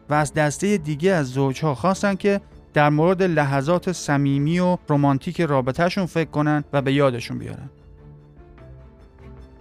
و 0.10 0.14
از 0.14 0.34
دسته 0.34 0.78
دیگه 0.78 1.12
از 1.12 1.28
زوجها 1.28 1.76
خواستن 1.76 2.16
که 2.16 2.42
در 2.74 2.90
مورد 2.90 3.24
لحظات 3.24 3.92
صمیمی 3.92 4.60
و 4.60 4.78
رمانتیک 4.90 5.42
رابطهشون 5.42 6.06
فکر 6.06 6.30
کنن 6.30 6.64
و 6.74 6.82
به 6.82 6.94
یادشون 6.94 7.38
بیارن. 7.38 7.70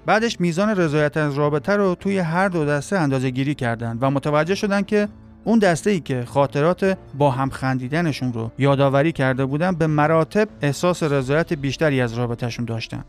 بعدش 0.06 0.40
میزان 0.40 0.68
رضایت 0.68 1.16
از 1.16 1.34
رابطه 1.34 1.76
رو 1.76 1.94
توی 1.94 2.18
هر 2.18 2.48
دو 2.48 2.64
دسته 2.64 2.98
اندازه 2.98 3.30
گیری 3.30 3.54
کردن 3.54 3.98
و 4.00 4.10
متوجه 4.10 4.54
شدن 4.54 4.82
که 4.82 5.08
اون 5.44 5.58
دسته 5.58 5.90
ای 5.90 6.00
که 6.00 6.24
خاطرات 6.24 6.98
با 7.18 7.30
هم 7.30 7.50
خندیدنشون 7.50 8.32
رو 8.32 8.50
یادآوری 8.58 9.12
کرده 9.12 9.44
بودن 9.44 9.74
به 9.74 9.86
مراتب 9.86 10.48
احساس 10.62 11.02
رضایت 11.02 11.52
بیشتری 11.52 12.00
از 12.00 12.14
رابطهشون 12.14 12.64
داشتن. 12.64 13.04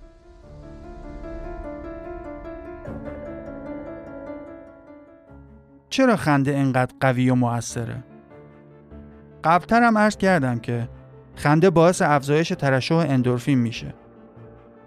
چرا 5.98 6.16
خنده 6.16 6.52
اینقدر 6.52 6.94
قوی 7.00 7.30
و 7.30 7.36
موثره؟ 7.36 8.04
قبلتر 9.44 9.84
هم 9.84 9.98
عرض 9.98 10.18
کردم 10.18 10.60
که 10.60 10.90
خنده 11.36 11.70
باعث 11.70 12.02
افزایش 12.02 12.50
ترشح 12.50 12.96
اندورفین 12.96 13.60
میشه 13.60 13.94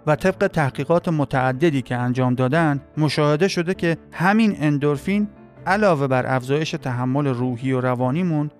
و 0.07 0.15
طبق 0.15 0.47
تحقیقات 0.47 1.09
متعددی 1.09 1.81
که 1.81 1.95
انجام 1.95 2.35
دادن 2.35 2.81
مشاهده 2.97 3.47
شده 3.47 3.73
که 3.73 3.97
همین 4.11 4.55
اندورفین 4.59 5.27
علاوه 5.65 6.07
بر 6.07 6.35
افزایش 6.35 6.71
تحمل 6.71 7.27
روحی 7.27 7.71
و 7.71 7.81
روانیمون 7.81 8.51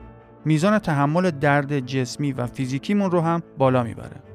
میزان 0.46 0.80
تحمل 0.80 1.32
درد 1.32 1.80
جسمی 1.80 2.32
و 2.32 2.48
فیزیکیمون 2.48 3.12
رو 3.12 3.22
هم 3.22 3.44
بالا 3.58 3.84
می‌بره. 3.84 4.31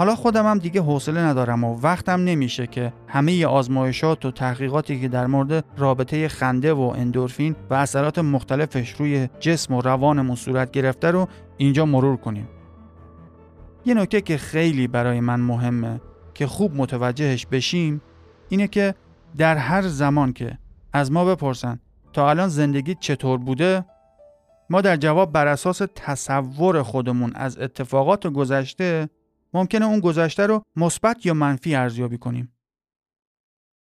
حالا 0.00 0.14
خودم 0.14 0.46
هم 0.46 0.58
دیگه 0.58 0.80
حوصله 0.80 1.20
ندارم 1.20 1.64
و 1.64 1.80
وقتم 1.80 2.20
نمیشه 2.20 2.66
که 2.66 2.92
همه 3.08 3.46
آزمایشات 3.46 4.24
و 4.24 4.30
تحقیقاتی 4.30 5.00
که 5.00 5.08
در 5.08 5.26
مورد 5.26 5.64
رابطه 5.76 6.28
خنده 6.28 6.72
و 6.72 6.80
اندورفین 6.80 7.56
و 7.70 7.74
اثرات 7.74 8.18
مختلفش 8.18 8.90
روی 8.90 9.28
جسم 9.40 9.74
و 9.74 9.80
روانمون 9.80 10.36
صورت 10.36 10.70
گرفته 10.70 11.10
رو 11.10 11.28
اینجا 11.56 11.86
مرور 11.86 12.16
کنیم. 12.16 12.48
یه 13.84 13.94
نکته 13.94 14.20
که 14.20 14.36
خیلی 14.36 14.86
برای 14.86 15.20
من 15.20 15.40
مهمه 15.40 16.00
که 16.34 16.46
خوب 16.46 16.76
متوجهش 16.76 17.46
بشیم 17.46 18.00
اینه 18.48 18.68
که 18.68 18.94
در 19.36 19.56
هر 19.56 19.82
زمان 19.82 20.32
که 20.32 20.58
از 20.92 21.12
ما 21.12 21.24
بپرسن 21.24 21.80
تا 22.12 22.30
الان 22.30 22.48
زندگی 22.48 22.94
چطور 22.94 23.38
بوده 23.38 23.84
ما 24.70 24.80
در 24.80 24.96
جواب 24.96 25.32
بر 25.32 25.46
اساس 25.46 25.82
تصور 25.94 26.82
خودمون 26.82 27.32
از 27.34 27.58
اتفاقات 27.58 28.26
گذشته 28.26 29.08
ممکنه 29.54 29.86
اون 29.86 30.00
گذشته 30.00 30.46
رو 30.46 30.62
مثبت 30.76 31.26
یا 31.26 31.34
منفی 31.34 31.74
ارزیابی 31.74 32.18
کنیم. 32.18 32.56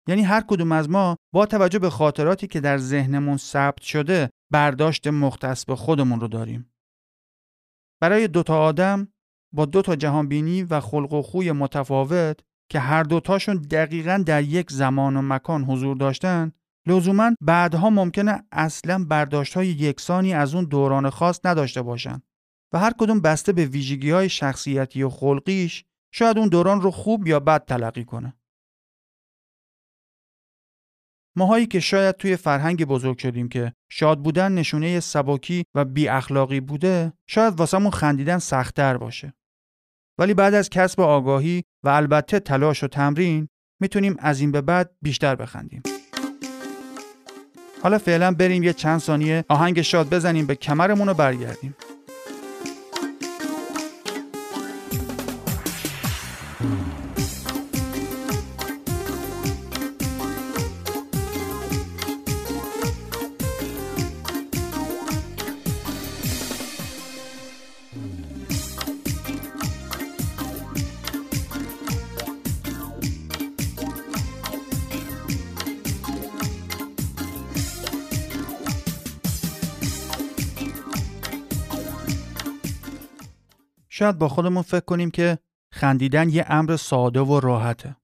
یعنی 0.08 0.22
هر 0.22 0.40
کدوم 0.40 0.72
از 0.72 0.90
ما 0.90 1.16
با 1.34 1.46
توجه 1.46 1.78
به 1.78 1.90
خاطراتی 1.90 2.46
که 2.46 2.60
در 2.60 2.78
ذهنمون 2.78 3.36
ثبت 3.36 3.82
شده 3.82 4.30
برداشت 4.50 5.06
مختص 5.06 5.64
به 5.64 5.76
خودمون 5.76 6.20
رو 6.20 6.28
داریم. 6.28 6.72
برای 8.00 8.28
دوتا 8.28 8.60
آدم 8.60 9.08
با 9.52 9.64
دو 9.64 9.82
تا 9.82 9.96
جهانبینی 9.96 10.62
و 10.62 10.80
خلق 10.80 11.12
و 11.12 11.22
خوی 11.22 11.52
متفاوت 11.52 12.40
که 12.70 12.78
هر 12.78 13.02
دوتاشون 13.02 13.56
دقیقا 13.56 14.22
در 14.26 14.42
یک 14.42 14.70
زمان 14.70 15.16
و 15.16 15.22
مکان 15.22 15.64
حضور 15.64 15.96
داشتن 15.96 16.52
لزوما 16.86 17.30
بعدها 17.40 17.90
ممکنه 17.90 18.44
اصلا 18.52 19.04
برداشت 19.04 19.54
های 19.54 19.68
یکسانی 19.68 20.34
از 20.34 20.54
اون 20.54 20.64
دوران 20.64 21.10
خاص 21.10 21.40
نداشته 21.44 21.82
باشن 21.82 22.22
و 22.72 22.78
هر 22.78 22.92
کدوم 22.98 23.20
بسته 23.20 23.52
به 23.52 23.64
ویژگی 23.64 24.10
های 24.10 24.28
شخصیتی 24.28 25.02
و 25.02 25.08
خلقیش 25.08 25.84
شاید 26.12 26.38
اون 26.38 26.48
دوران 26.48 26.80
رو 26.80 26.90
خوب 26.90 27.26
یا 27.26 27.40
بد 27.40 27.64
تلقی 27.64 28.04
کنه. 28.04 28.34
ماهایی 31.37 31.66
که 31.66 31.80
شاید 31.80 32.16
توی 32.16 32.37
فرهنگ 32.37 32.84
بزرگ 32.84 33.18
شدیم 33.18 33.48
که 33.48 33.72
شاد 33.88 34.22
بودن 34.22 34.52
نشونه 34.52 35.00
سباکی 35.00 35.64
و 35.75 35.84
بی 35.84 36.08
اخلاقی 36.08 36.60
بوده 36.60 37.12
شاید 37.26 37.54
واسمون 37.54 37.90
خندیدن 37.90 38.38
سختتر 38.38 38.96
باشه. 38.96 39.34
ولی 40.18 40.34
بعد 40.34 40.54
از 40.54 40.70
کسب 40.70 41.00
آگاهی 41.00 41.64
و 41.84 41.88
البته 41.88 42.40
تلاش 42.40 42.84
و 42.84 42.88
تمرین 42.88 43.48
می‌تونیم 43.80 44.16
از 44.18 44.40
این 44.40 44.52
به 44.52 44.60
بعد 44.60 44.96
بیشتر 45.02 45.37
بخندیم. 45.37 45.82
حالا 47.82 47.98
فعلا 47.98 48.32
بریم 48.32 48.62
یه 48.62 48.72
چند 48.72 49.00
ثانیه 49.00 49.44
آهنگ 49.48 49.82
شاد 49.82 50.10
بزنیم 50.10 50.46
به 50.46 50.54
کمرمون 50.54 51.08
رو 51.08 51.14
برگردیم. 51.14 51.76
شاید 83.99 84.19
با 84.19 84.28
خودمون 84.28 84.62
فکر 84.62 84.85
کنیم 84.85 85.11
که 85.11 85.38
خندیدن 85.73 86.28
یه 86.28 86.45
امر 86.49 86.76
ساده 86.76 87.21
و 87.21 87.40
راحته. 87.40 87.97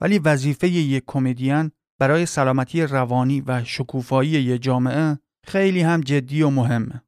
ولی 0.00 0.18
وظیفه 0.18 0.68
یک 0.68 1.04
کمدین 1.06 1.70
برای 2.00 2.26
سلامتی 2.26 2.82
روانی 2.82 3.40
و 3.40 3.64
شکوفایی 3.64 4.30
یک 4.30 4.62
جامعه 4.62 5.18
خیلی 5.44 5.80
هم 5.80 6.00
جدی 6.00 6.42
و 6.42 6.50
مهمه. 6.50 7.02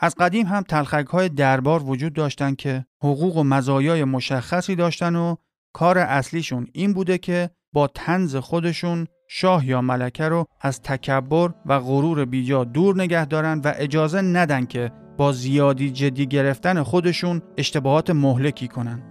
از 0.00 0.14
قدیم 0.14 0.46
هم 0.46 0.62
تلخک 0.62 1.06
های 1.06 1.28
دربار 1.28 1.82
وجود 1.82 2.12
داشتن 2.12 2.54
که 2.54 2.86
حقوق 3.02 3.36
و 3.36 3.44
مزایای 3.44 4.04
مشخصی 4.04 4.74
داشتن 4.74 5.16
و 5.16 5.36
کار 5.74 5.98
اصلیشون 5.98 6.66
این 6.72 6.92
بوده 6.92 7.18
که 7.18 7.50
با 7.74 7.86
تنز 7.86 8.36
خودشون 8.36 9.06
شاه 9.32 9.66
یا 9.66 9.80
ملکه 9.80 10.28
رو 10.28 10.46
از 10.60 10.82
تکبر 10.82 11.50
و 11.66 11.80
غرور 11.80 12.24
بیجا 12.24 12.64
دور 12.64 13.02
نگه 13.02 13.24
دارن 13.24 13.60
و 13.64 13.72
اجازه 13.76 14.20
ندن 14.20 14.64
که 14.66 14.92
با 15.16 15.32
زیادی 15.32 15.90
جدی 15.90 16.26
گرفتن 16.26 16.82
خودشون 16.82 17.42
اشتباهات 17.58 18.10
مهلکی 18.10 18.68
کنن. 18.68 19.02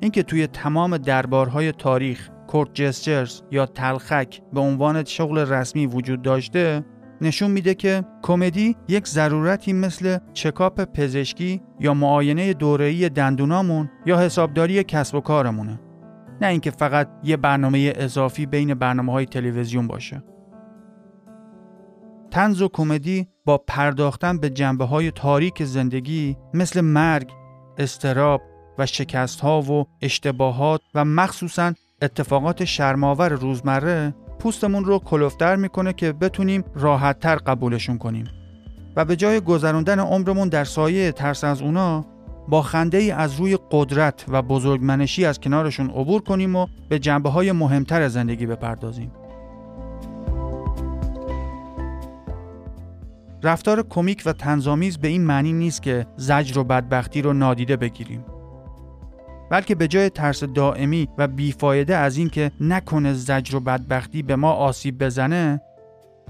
اینکه 0.00 0.22
توی 0.22 0.46
تمام 0.46 0.96
دربارهای 0.96 1.72
تاریخ 1.72 2.30
کورت 2.46 2.74
جسترز 2.74 3.42
یا 3.50 3.66
تلخک 3.66 4.40
به 4.52 4.60
عنوان 4.60 5.04
شغل 5.04 5.38
رسمی 5.38 5.86
وجود 5.86 6.22
داشته 6.22 6.84
نشون 7.20 7.50
میده 7.50 7.74
که 7.74 8.04
کمدی 8.22 8.76
یک 8.88 9.06
ضرورتی 9.06 9.72
مثل 9.72 10.18
چکاپ 10.32 10.84
پزشکی 10.84 11.62
یا 11.80 11.94
معاینه 11.94 12.54
دوره‌ای 12.54 13.08
دندونامون 13.08 13.90
یا 14.06 14.20
حسابداری 14.20 14.84
کسب 14.84 15.14
و 15.14 15.20
کارمونه 15.20 15.80
نه 16.42 16.48
اینکه 16.48 16.70
فقط 16.70 17.08
یه 17.24 17.36
برنامه 17.36 17.92
اضافی 17.96 18.46
بین 18.46 18.74
برنامه 18.74 19.12
های 19.12 19.26
تلویزیون 19.26 19.86
باشه. 19.86 20.22
تنز 22.30 22.62
و 22.62 22.68
کمدی 22.68 23.28
با 23.44 23.58
پرداختن 23.58 24.38
به 24.38 24.50
جنبه 24.50 24.84
های 24.84 25.10
تاریک 25.10 25.64
زندگی 25.64 26.36
مثل 26.54 26.80
مرگ، 26.80 27.30
استراب 27.78 28.42
و 28.78 28.86
شکست 28.86 29.40
ها 29.40 29.62
و 29.62 29.86
اشتباهات 30.02 30.80
و 30.94 31.04
مخصوصا 31.04 31.72
اتفاقات 32.02 32.64
شرماور 32.64 33.28
روزمره 33.28 34.14
پوستمون 34.38 34.84
رو 34.84 34.98
کلفتر 34.98 35.56
می‌کنه 35.56 35.92
که 35.92 36.12
بتونیم 36.12 36.64
راحتتر 36.74 37.36
قبولشون 37.36 37.98
کنیم. 37.98 38.24
و 38.96 39.04
به 39.04 39.16
جای 39.16 39.40
گذراندن 39.40 40.00
عمرمون 40.00 40.48
در 40.48 40.64
سایه 40.64 41.12
ترس 41.12 41.44
از 41.44 41.62
اونا 41.62 42.04
با 42.52 42.62
خنده 42.62 42.98
ای 42.98 43.10
از 43.10 43.34
روی 43.34 43.58
قدرت 43.70 44.24
و 44.28 44.42
بزرگمنشی 44.42 45.24
از 45.24 45.40
کنارشون 45.40 45.90
عبور 45.90 46.22
کنیم 46.22 46.56
و 46.56 46.66
به 46.88 46.98
جنبه 46.98 47.30
های 47.30 47.52
مهمتر 47.52 48.08
زندگی 48.08 48.46
بپردازیم. 48.46 49.12
رفتار 53.42 53.82
کمیک 53.82 54.22
و 54.26 54.32
تنظامیز 54.32 54.98
به 54.98 55.08
این 55.08 55.24
معنی 55.24 55.52
نیست 55.52 55.82
که 55.82 56.06
زجر 56.16 56.58
و 56.58 56.64
بدبختی 56.64 57.22
رو 57.22 57.32
نادیده 57.32 57.76
بگیریم. 57.76 58.24
بلکه 59.50 59.74
به 59.74 59.88
جای 59.88 60.10
ترس 60.10 60.44
دائمی 60.44 61.08
و 61.18 61.28
بیفایده 61.28 61.96
از 61.96 62.16
اینکه 62.16 62.50
نکنه 62.60 63.12
زجر 63.12 63.56
و 63.56 63.60
بدبختی 63.60 64.22
به 64.22 64.36
ما 64.36 64.52
آسیب 64.52 65.04
بزنه 65.04 65.60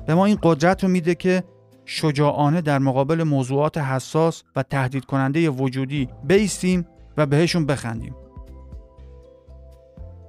به 0.07 0.14
ما 0.14 0.26
این 0.26 0.38
قدرت 0.43 0.83
رو 0.83 0.91
میده 0.91 1.14
که 1.14 1.45
شجاعانه 1.92 2.61
در 2.61 2.78
مقابل 2.78 3.22
موضوعات 3.22 3.78
حساس 3.78 4.42
و 4.56 4.62
تهدید 4.62 5.04
کننده 5.04 5.50
وجودی 5.50 6.08
بیستیم 6.25 6.87
و 7.16 7.26
بهشون 7.26 7.66
بخندیم. 7.66 8.14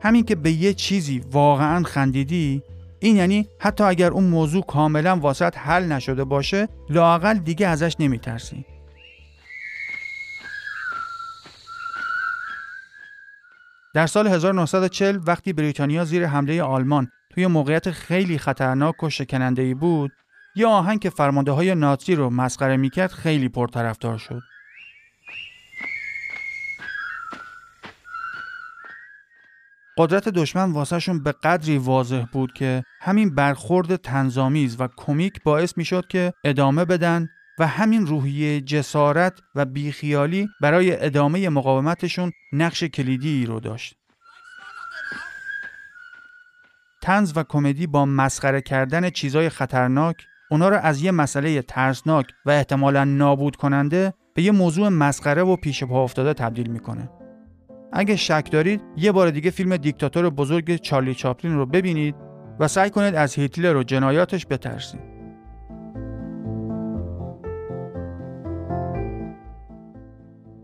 همین 0.02 0.26
که 0.26 0.36
به 0.36 0.52
یه 0.52 0.74
چیزی 0.74 1.20
واقعا 1.32 1.84
خندیدی 1.84 2.64
این 3.00 3.16
یعنی 3.16 3.48
حتی 3.60 3.84
اگر 3.84 4.12
اون 4.12 4.24
موضوع 4.24 4.64
کاملا 4.66 5.16
واسط 5.16 5.58
حل 5.58 5.92
نشده 5.92 6.24
باشه 6.24 6.68
لاقل 6.90 7.34
دیگه 7.34 7.68
ازش 7.68 7.96
نمیترسی. 8.00 8.66
در 13.94 14.08
سال 14.08 14.28
1940 14.28 15.20
وقتی 15.26 15.54
بریتانیا 15.54 16.06
زیر 16.06 16.26
حمله 16.26 16.64
آلمان 16.64 17.12
توی 17.30 17.48
موقعیت 17.48 17.92
خیلی 17.92 18.38
خطرناک 18.38 19.04
و 19.04 19.10
شکننده 19.10 19.76
بود 19.76 20.12
یه 20.56 20.68
آهنگ 20.68 21.00
که 21.00 21.10
فرمانده 21.10 21.52
های 21.52 21.76
ناتسی 21.76 22.16
رو 22.16 22.30
مسخره 22.30 22.78
می‌کرد 22.78 23.12
خیلی 23.12 23.50
پرطرفدار 23.50 24.18
شد. 24.18 24.42
قدرت 29.98 30.30
دشمن 30.30 30.72
واسهشون 30.72 31.24
به 31.24 31.32
قدری 31.32 31.78
واضح 31.78 32.26
بود 32.32 32.54
که 32.54 32.84
همین 33.02 33.36
برخورد 33.36 33.96
تنظامیز 33.96 34.76
و 34.80 34.88
کمیک 34.98 35.44
باعث 35.44 35.78
می‌شد 35.78 36.08
که 36.08 36.34
ادامه 36.44 36.86
بدن 36.86 37.30
و 37.60 37.68
همین 37.68 38.08
روحیه 38.08 38.62
جسارت 38.62 39.40
و 39.56 39.66
بیخیالی 39.66 40.50
برای 40.62 41.06
ادامه 41.06 41.50
مقاومتشون 41.50 42.32
نقش 42.54 42.84
کلیدی 42.84 43.46
رو 43.46 43.60
داشت. 43.60 43.96
تنز 47.02 47.34
و 47.36 47.44
کمدی 47.44 47.88
با 47.88 48.06
مسخره 48.06 48.62
کردن 48.62 49.10
چیزای 49.10 49.50
خطرناک 49.50 50.16
اونا 50.54 50.70
رو 50.70 50.78
از 50.82 51.02
یه 51.02 51.12
مسئله 51.12 51.62
ترسناک 51.62 52.26
و 52.46 52.50
احتمالا 52.50 53.04
نابود 53.04 53.56
کننده 53.56 54.14
به 54.34 54.42
یه 54.42 54.52
موضوع 54.52 54.90
مسخره 54.90 55.42
و 55.44 55.56
پیش 55.56 55.84
پا 55.84 56.04
افتاده 56.04 56.34
تبدیل 56.34 56.70
می‌کنه. 56.70 57.10
اگه 57.94 58.16
شک 58.16 58.50
دارید 58.52 58.82
یه 58.98 59.12
بار 59.12 59.30
دیگه 59.30 59.50
فیلم 59.50 59.78
دیکتاتور 59.78 60.30
بزرگ 60.30 60.76
چارلی 60.76 61.16
چاپلین 61.16 61.56
رو 61.56 61.66
ببینید 61.66 62.16
و 62.60 62.68
سعی 62.68 62.90
کنید 62.90 63.16
از 63.16 63.36
هیتلر 63.36 63.76
و 63.76 63.84
جنایاتش 63.84 64.46
بترسید. 64.50 65.02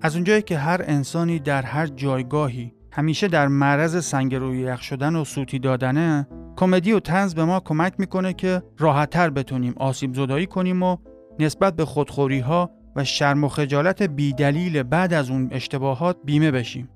از 0.01 0.15
اونجایی 0.15 0.41
که 0.41 0.57
هر 0.57 0.81
انسانی 0.83 1.39
در 1.39 1.61
هر 1.61 1.87
جایگاهی 1.87 2.73
همیشه 2.91 3.27
در 3.27 3.47
معرض 3.47 4.05
سنگ 4.05 4.35
روی 4.35 4.59
یخ 4.59 4.81
شدن 4.81 5.15
و 5.15 5.23
سوتی 5.23 5.59
دادنه 5.59 6.27
کمدی 6.59 6.91
و 6.91 6.99
تنز 6.99 7.35
به 7.35 7.45
ما 7.45 7.59
کمک 7.59 7.93
می‌کنه 7.97 8.33
که 8.33 8.63
راحتتر 8.77 9.29
بتونیم 9.29 9.73
آسیب 9.77 10.13
زدایی 10.13 10.45
کنیم 10.45 10.83
و 10.83 10.97
نسبت 11.39 11.75
به 11.75 11.85
خودخوری 11.85 12.39
ها 12.39 12.69
و 12.95 13.03
شرم 13.03 13.43
و 13.43 13.47
خجالت 13.47 14.01
بیدلیل 14.01 14.83
بعد 14.83 15.13
از 15.13 15.29
اون 15.29 15.47
اشتباهات 15.51 16.17
بیمه 16.23 16.51
بشیم. 16.51 16.89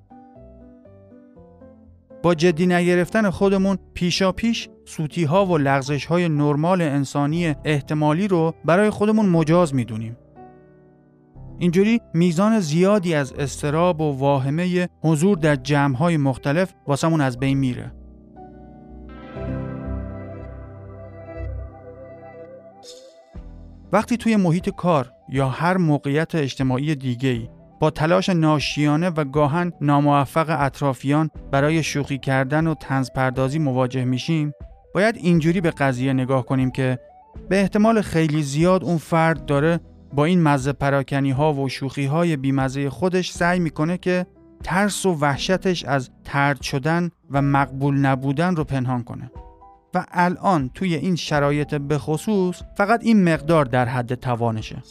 با 2.22 2.34
جدی 2.34 2.66
نگرفتن 2.66 3.30
خودمون 3.30 3.78
پیشا 3.94 4.32
پیش 4.32 4.68
سوتی 4.84 5.24
ها 5.24 5.46
و 5.46 5.58
لغزش 5.58 6.06
های 6.06 6.28
نرمال 6.28 6.82
انسانی 6.82 7.54
احتمالی 7.64 8.28
رو 8.28 8.54
برای 8.64 8.90
خودمون 8.90 9.26
مجاز 9.26 9.74
می‌دونیم. 9.74 10.16
اینجوری 11.58 12.00
میزان 12.14 12.60
زیادی 12.60 13.14
از 13.14 13.32
استراب 13.32 14.00
و 14.00 14.18
واهمه 14.18 14.88
حضور 15.00 15.38
در 15.38 15.56
جمع 15.56 15.96
های 15.96 16.16
مختلف 16.16 16.74
واسمون 16.86 17.20
از 17.20 17.38
بین 17.38 17.58
میره. 17.58 18.03
وقتی 23.94 24.16
توی 24.16 24.36
محیط 24.36 24.68
کار 24.68 25.12
یا 25.28 25.48
هر 25.48 25.76
موقعیت 25.76 26.34
اجتماعی 26.34 26.94
دیگه‌ای 26.94 27.48
با 27.80 27.90
تلاش 27.90 28.28
ناشیانه 28.28 29.08
و 29.08 29.24
گاهن 29.24 29.72
ناموفق 29.80 30.56
اطرافیان 30.60 31.30
برای 31.50 31.82
شوخی 31.82 32.18
کردن 32.18 32.66
و 32.66 32.74
تنز 32.74 33.10
پردازی 33.10 33.58
مواجه 33.58 34.04
میشیم 34.04 34.52
باید 34.94 35.16
اینجوری 35.16 35.60
به 35.60 35.70
قضیه 35.70 36.12
نگاه 36.12 36.46
کنیم 36.46 36.70
که 36.70 36.98
به 37.48 37.60
احتمال 37.60 38.00
خیلی 38.00 38.42
زیاد 38.42 38.84
اون 38.84 38.98
فرد 38.98 39.46
داره 39.46 39.80
با 40.12 40.24
این 40.24 40.42
مزه 40.42 40.72
پراکنی 40.72 41.30
ها 41.30 41.54
و 41.54 41.68
شوخی 41.68 42.04
های 42.04 42.36
بیمزه 42.36 42.90
خودش 42.90 43.32
سعی 43.32 43.58
می‌کنه 43.58 43.98
که 43.98 44.26
ترس 44.64 45.06
و 45.06 45.12
وحشتش 45.12 45.84
از 45.84 46.10
ترد 46.24 46.62
شدن 46.62 47.10
و 47.30 47.42
مقبول 47.42 47.98
نبودن 47.98 48.56
رو 48.56 48.64
پنهان 48.64 49.02
کنه. 49.02 49.30
و 49.94 50.04
الان 50.10 50.70
توی 50.74 50.94
این 50.94 51.16
شرایط 51.16 51.74
بخصوص 51.74 52.62
فقط 52.76 53.00
این 53.02 53.24
مقدار 53.24 53.64
در 53.64 53.88
حد 53.88 54.14
توانشه. 54.14 54.82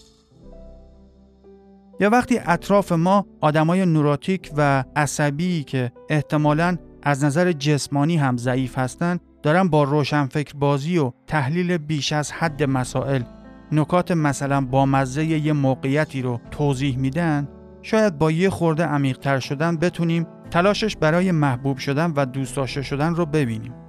یا 1.99 2.09
وقتی 2.09 2.39
اطراف 2.45 2.91
ما 2.91 3.25
آدمای 3.41 3.85
نوراتیک 3.85 4.51
و 4.57 4.83
عصبی 4.95 5.63
که 5.63 5.91
احتمالاً 6.09 6.77
از 7.03 7.23
نظر 7.23 7.51
جسمانی 7.51 8.17
هم 8.17 8.37
ضعیف 8.37 8.77
هستند 8.77 9.21
دارن 9.43 9.67
با 9.67 9.83
روشنفکر 9.83 10.53
بازی 10.57 10.97
و 10.97 11.11
تحلیل 11.27 11.77
بیش 11.77 12.13
از 12.13 12.31
حد 12.31 12.63
مسائل 12.63 13.23
نکات 13.71 14.11
مثلا 14.11 14.61
با 14.61 14.85
مزه 14.85 15.25
یه 15.25 15.53
موقعیتی 15.53 16.21
رو 16.21 16.39
توضیح 16.51 16.97
میدن 16.97 17.47
شاید 17.81 18.17
با 18.17 18.31
یه 18.31 18.49
خورده 18.49 18.83
عمیقتر 18.83 19.39
شدن 19.39 19.77
بتونیم 19.77 20.27
تلاشش 20.51 20.95
برای 20.95 21.31
محبوب 21.31 21.77
شدن 21.77 22.13
و 22.15 22.25
دوست 22.25 22.55
داشته 22.55 22.81
شدن 22.81 23.15
رو 23.15 23.25
ببینیم. 23.25 23.82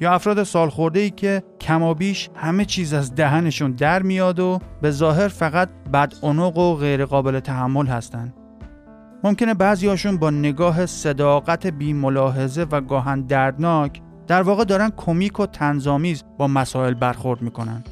یا 0.00 0.12
افراد 0.12 0.42
سالخورده 0.42 1.00
ای 1.00 1.10
که 1.10 1.42
کمابیش 1.60 2.30
همه 2.34 2.64
چیز 2.64 2.94
از 2.94 3.14
دهنشون 3.14 3.72
در 3.72 4.02
میاد 4.02 4.40
و 4.40 4.58
به 4.82 4.90
ظاهر 4.90 5.28
فقط 5.28 5.68
بد 5.92 6.14
و 6.58 6.76
غیر 6.76 7.04
قابل 7.04 7.40
تحمل 7.40 7.86
هستند. 7.86 8.34
ممکنه 9.24 9.54
بعضی 9.54 9.88
با 10.16 10.30
نگاه 10.30 10.86
صداقت 10.86 11.66
بی 11.66 11.92
ملاحظه 11.92 12.66
و 12.70 12.80
گاهن 12.80 13.20
دردناک 13.20 14.00
در 14.26 14.42
واقع 14.42 14.64
دارن 14.64 14.92
کمیک 14.96 15.40
و 15.40 15.46
تنظامیز 15.46 16.24
با 16.38 16.48
مسائل 16.48 16.94
برخورد 16.94 17.42
می‌کنن 17.42 17.84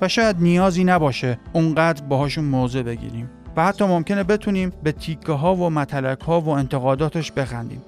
و 0.00 0.08
شاید 0.08 0.36
نیازی 0.40 0.84
نباشه 0.84 1.38
اونقدر 1.52 2.04
باهاشون 2.04 2.44
موضع 2.44 2.82
بگیریم 2.82 3.30
و 3.56 3.64
حتی 3.64 3.84
ممکنه 3.84 4.24
بتونیم 4.24 4.72
به 4.82 4.92
تیکه 4.92 5.32
ها 5.32 5.54
و 5.54 5.70
متلک 5.70 6.20
ها 6.20 6.40
و 6.40 6.48
انتقاداتش 6.48 7.32
بخندیم 7.32 7.82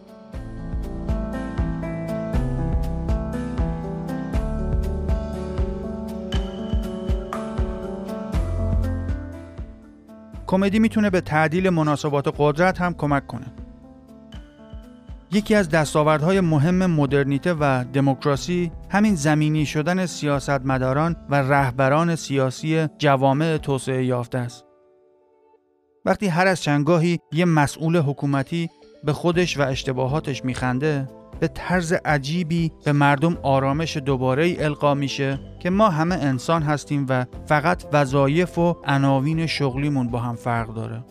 کمدی 10.52 10.78
می‌تونه 10.78 11.10
به 11.10 11.20
تعدیل 11.20 11.70
مناسبات 11.70 12.34
قدرت 12.38 12.80
هم 12.80 12.94
کمک 12.94 13.26
کنه. 13.26 13.46
یکی 15.30 15.54
از 15.54 15.68
دستاوردهای 15.68 16.40
مهم 16.40 16.86
مدرنیته 16.86 17.54
و 17.60 17.84
دموکراسی 17.92 18.72
همین 18.90 19.14
زمینی 19.14 19.66
شدن 19.66 20.06
سیاستمداران 20.06 21.16
و 21.30 21.34
رهبران 21.34 22.16
سیاسی 22.16 22.86
جوامع 22.98 23.56
توسعه 23.56 24.04
یافته 24.04 24.38
است. 24.38 24.64
وقتی 26.04 26.26
هر 26.26 26.46
از 26.46 26.62
چنگاهی 26.62 27.18
یه 27.32 27.44
مسئول 27.44 27.96
حکومتی 27.96 28.70
به 29.04 29.12
خودش 29.12 29.58
و 29.58 29.62
اشتباهاتش 29.62 30.44
میخنده 30.44 31.08
به 31.40 31.48
طرز 31.48 31.92
عجیبی 31.92 32.72
به 32.84 32.92
مردم 32.92 33.38
آرامش 33.42 33.96
دوباره 33.96 34.44
ای 34.44 34.64
القا 34.64 34.94
میشه 34.94 35.40
که 35.60 35.70
ما 35.70 35.88
همه 35.90 36.14
انسان 36.14 36.62
هستیم 36.62 37.06
و 37.08 37.26
فقط 37.46 37.84
وظایف 37.92 38.58
و 38.58 38.76
عناوین 38.84 39.46
شغلیمون 39.46 40.08
با 40.08 40.18
هم 40.18 40.34
فرق 40.34 40.74
داره. 40.74 41.04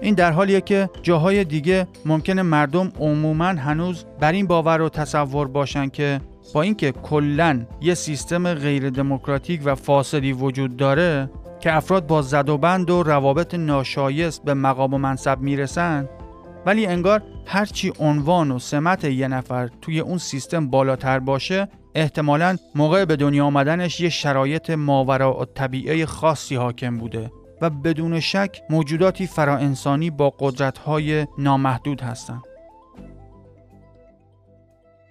این 0.00 0.14
در 0.14 0.32
حالیه 0.32 0.60
که 0.60 0.90
جاهای 1.02 1.44
دیگه 1.44 1.86
ممکنه 2.06 2.42
مردم 2.42 2.92
عموما 3.00 3.44
هنوز 3.44 4.04
بر 4.20 4.32
این 4.32 4.46
باور 4.46 4.80
و 4.80 4.88
تصور 4.88 5.48
باشن 5.48 5.88
که 5.88 6.20
با 6.54 6.62
اینکه 6.62 6.92
کلا 6.92 7.66
یه 7.80 7.94
سیستم 7.94 8.54
غیر 8.54 8.90
دموکراتیک 8.90 9.60
و 9.64 9.74
فاسدی 9.74 10.32
وجود 10.32 10.76
داره 10.76 11.30
که 11.60 11.76
افراد 11.76 12.06
با 12.06 12.22
زد 12.22 12.48
و 12.48 12.58
بند 12.58 12.90
و 12.90 13.02
روابط 13.02 13.54
ناشایست 13.54 14.44
به 14.44 14.54
مقام 14.54 14.94
و 14.94 14.98
منصب 14.98 15.40
می‌رسن 15.40 16.08
ولی 16.66 16.86
انگار 16.86 17.22
هرچی 17.46 17.92
عنوان 17.98 18.50
و 18.50 18.58
سمت 18.58 19.04
یه 19.04 19.28
نفر 19.28 19.70
توی 19.82 20.00
اون 20.00 20.18
سیستم 20.18 20.70
بالاتر 20.70 21.18
باشه 21.18 21.68
احتمالا 21.94 22.56
موقع 22.74 23.04
به 23.04 23.16
دنیا 23.16 23.44
آمدنش 23.46 24.00
یه 24.00 24.08
شرایط 24.08 24.70
ماورا 24.70 25.40
و 25.40 25.44
طبیعه 25.44 26.06
خاصی 26.06 26.56
حاکم 26.56 26.98
بوده 26.98 27.30
و 27.60 27.70
بدون 27.70 28.20
شک 28.20 28.62
موجوداتی 28.70 29.26
فراانسانی 29.26 30.10
با 30.10 30.30
قدرت‌های 30.30 31.26
نامحدود 31.38 32.00
هستند. 32.00 32.42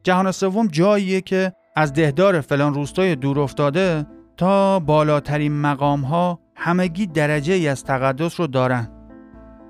جهان 0.04 0.32
سوم 0.32 0.68
جاییه 0.68 1.22
که 1.22 1.54
از 1.76 1.94
دهدار 1.94 2.42
فلان 2.42 2.74
روستای 2.74 3.16
دور 3.16 3.40
افتاده 3.40 4.06
تا 4.38 4.80
بالاترین 4.80 5.62
مقام 5.62 6.02
ها 6.02 6.40
همگی 6.56 7.08
درجه 7.08 7.54
ای 7.54 7.68
از 7.68 7.84
تقدس 7.84 8.40
رو 8.40 8.48
دارن 8.48 8.88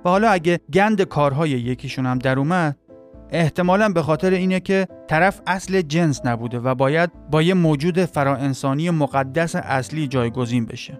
و 0.05 0.09
حالا 0.09 0.29
اگه 0.29 0.59
گند 0.73 1.01
کارهای 1.01 1.49
یکیشون 1.49 2.05
هم 2.05 2.19
در 2.19 2.39
اومد 2.39 2.77
احتمالا 3.29 3.89
به 3.89 4.01
خاطر 4.01 4.31
اینه 4.31 4.59
که 4.59 4.87
طرف 5.07 5.41
اصل 5.47 5.81
جنس 5.81 6.25
نبوده 6.25 6.59
و 6.59 6.75
باید 6.75 7.11
با 7.31 7.41
یه 7.41 7.53
موجود 7.53 8.05
فراانسانی 8.05 8.89
مقدس 8.89 9.55
اصلی 9.55 10.07
جایگزین 10.07 10.65
بشه. 10.65 10.99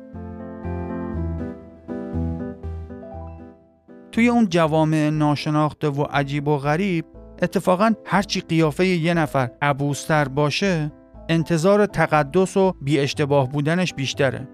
توی 4.11 4.27
اون 4.27 4.49
جوامع 4.49 5.09
ناشناخته 5.09 5.89
و 5.89 6.03
عجیب 6.03 6.47
و 6.47 6.57
غریب 6.57 7.05
اتفاقا 7.41 7.91
هرچی 8.05 8.41
قیافه 8.41 8.85
یه 8.85 9.13
نفر 9.13 9.49
عبوستر 9.61 10.27
باشه 10.27 10.91
انتظار 11.29 11.85
تقدس 11.85 12.57
و 12.57 12.73
بی 12.81 12.99
اشتباه 12.99 13.49
بودنش 13.49 13.93
بیشتره. 13.93 14.47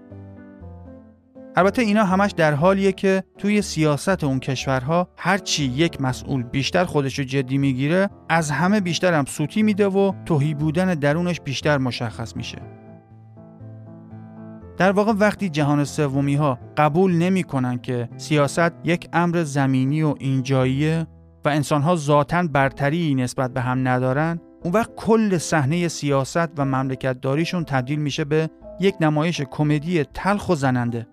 البته 1.56 1.82
اینا 1.82 2.04
همش 2.04 2.30
در 2.30 2.54
حالیه 2.54 2.92
که 2.92 3.24
توی 3.38 3.62
سیاست 3.62 4.24
اون 4.24 4.40
کشورها 4.40 5.08
هرچی 5.16 5.64
یک 5.64 6.00
مسئول 6.00 6.42
بیشتر 6.42 6.84
خودشو 6.84 7.22
جدی 7.22 7.58
می‌گیره 7.58 8.10
از 8.28 8.50
همه 8.50 8.80
بیشتر 8.80 9.14
هم 9.14 9.24
سوتی 9.24 9.62
میده 9.62 9.86
و 9.86 10.12
توهی 10.26 10.54
بودن 10.54 10.94
درونش 10.94 11.40
بیشتر 11.40 11.78
مشخص 11.78 12.36
میشه. 12.36 12.58
در 14.76 14.92
واقع 14.92 15.12
وقتی 15.12 15.48
جهان 15.48 15.84
سومی 15.84 16.34
ها 16.34 16.58
قبول 16.76 17.12
نمی‌کنن 17.12 17.78
که 17.78 18.08
سیاست 18.16 18.72
یک 18.84 19.08
امر 19.12 19.42
زمینی 19.42 20.02
و 20.02 20.14
اینجاییه 20.18 21.06
و 21.44 21.48
انسان 21.48 21.82
ها 21.82 21.96
ذاتا 21.96 22.42
برتری 22.42 23.14
نسبت 23.14 23.52
به 23.52 23.60
هم 23.60 23.88
ندارن 23.88 24.40
اون 24.64 24.72
وقت 24.74 24.90
کل 24.96 25.38
صحنه 25.38 25.88
سیاست 25.88 26.48
و 26.56 26.64
مملکت 26.64 27.20
داریشون 27.20 27.64
تبدیل 27.64 27.98
میشه 27.98 28.24
به 28.24 28.50
یک 28.80 28.94
نمایش 29.00 29.40
کمدی 29.40 30.04
تلخ 30.04 30.48
و 30.48 30.54
زننده. 30.54 31.06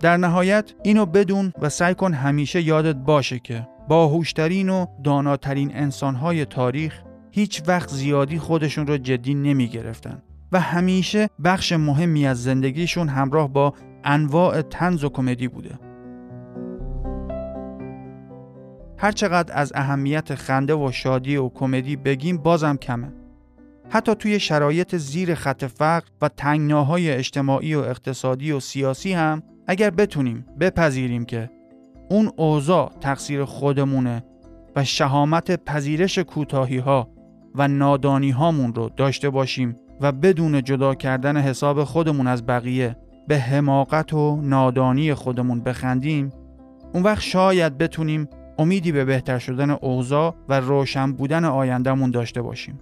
در 0.00 0.16
نهایت 0.16 0.72
اینو 0.82 1.06
بدون 1.06 1.52
و 1.60 1.68
سعی 1.68 1.94
کن 1.94 2.12
همیشه 2.12 2.62
یادت 2.62 2.96
باشه 2.96 3.38
که 3.38 3.68
باهوشترین 3.88 4.68
و 4.68 4.86
داناترین 5.04 5.76
انسانهای 5.76 6.44
تاریخ 6.44 7.02
هیچ 7.30 7.62
وقت 7.66 7.88
زیادی 7.88 8.38
خودشون 8.38 8.86
رو 8.86 8.96
جدی 8.96 9.34
نمی 9.34 9.68
گرفتن 9.68 10.22
و 10.52 10.60
همیشه 10.60 11.28
بخش 11.44 11.72
مهمی 11.72 12.26
از 12.26 12.42
زندگیشون 12.42 13.08
همراه 13.08 13.48
با 13.52 13.74
انواع 14.04 14.62
تنز 14.62 15.04
و 15.04 15.08
کمدی 15.08 15.48
بوده. 15.48 15.78
هرچقدر 18.98 19.54
از 19.56 19.72
اهمیت 19.74 20.34
خنده 20.34 20.74
و 20.74 20.92
شادی 20.92 21.36
و 21.36 21.48
کمدی 21.48 21.96
بگیم 21.96 22.38
بازم 22.38 22.76
کمه. 22.76 23.12
حتی 23.90 24.14
توی 24.14 24.40
شرایط 24.40 24.96
زیر 24.96 25.34
خط 25.34 25.64
فقر 25.64 26.06
و 26.22 26.28
تنگناهای 26.28 27.10
اجتماعی 27.10 27.74
و 27.74 27.78
اقتصادی 27.78 28.52
و 28.52 28.60
سیاسی 28.60 29.12
هم 29.12 29.42
اگر 29.68 29.90
بتونیم 29.90 30.46
بپذیریم 30.60 31.24
که 31.24 31.50
اون 32.10 32.30
اوضاع 32.36 32.92
تقصیر 33.00 33.44
خودمونه 33.44 34.24
و 34.76 34.84
شهامت 34.84 35.64
پذیرش 35.64 36.18
کوتاهی 36.18 36.78
ها 36.78 37.08
و 37.54 37.68
نادانی 37.68 38.30
هامون 38.30 38.74
رو 38.74 38.88
داشته 38.96 39.30
باشیم 39.30 39.76
و 40.00 40.12
بدون 40.12 40.62
جدا 40.62 40.94
کردن 40.94 41.36
حساب 41.36 41.84
خودمون 41.84 42.26
از 42.26 42.46
بقیه 42.46 42.96
به 43.28 43.38
حماقت 43.38 44.14
و 44.14 44.40
نادانی 44.42 45.14
خودمون 45.14 45.60
بخندیم 45.60 46.32
اون 46.92 47.02
وقت 47.02 47.20
شاید 47.20 47.78
بتونیم 47.78 48.28
امیدی 48.58 48.92
به 48.92 49.04
بهتر 49.04 49.38
شدن 49.38 49.70
اوضاع 49.70 50.34
و 50.48 50.60
روشن 50.60 51.12
بودن 51.12 51.44
آیندهمون 51.44 52.10
داشته 52.10 52.42
باشیم. 52.42 52.80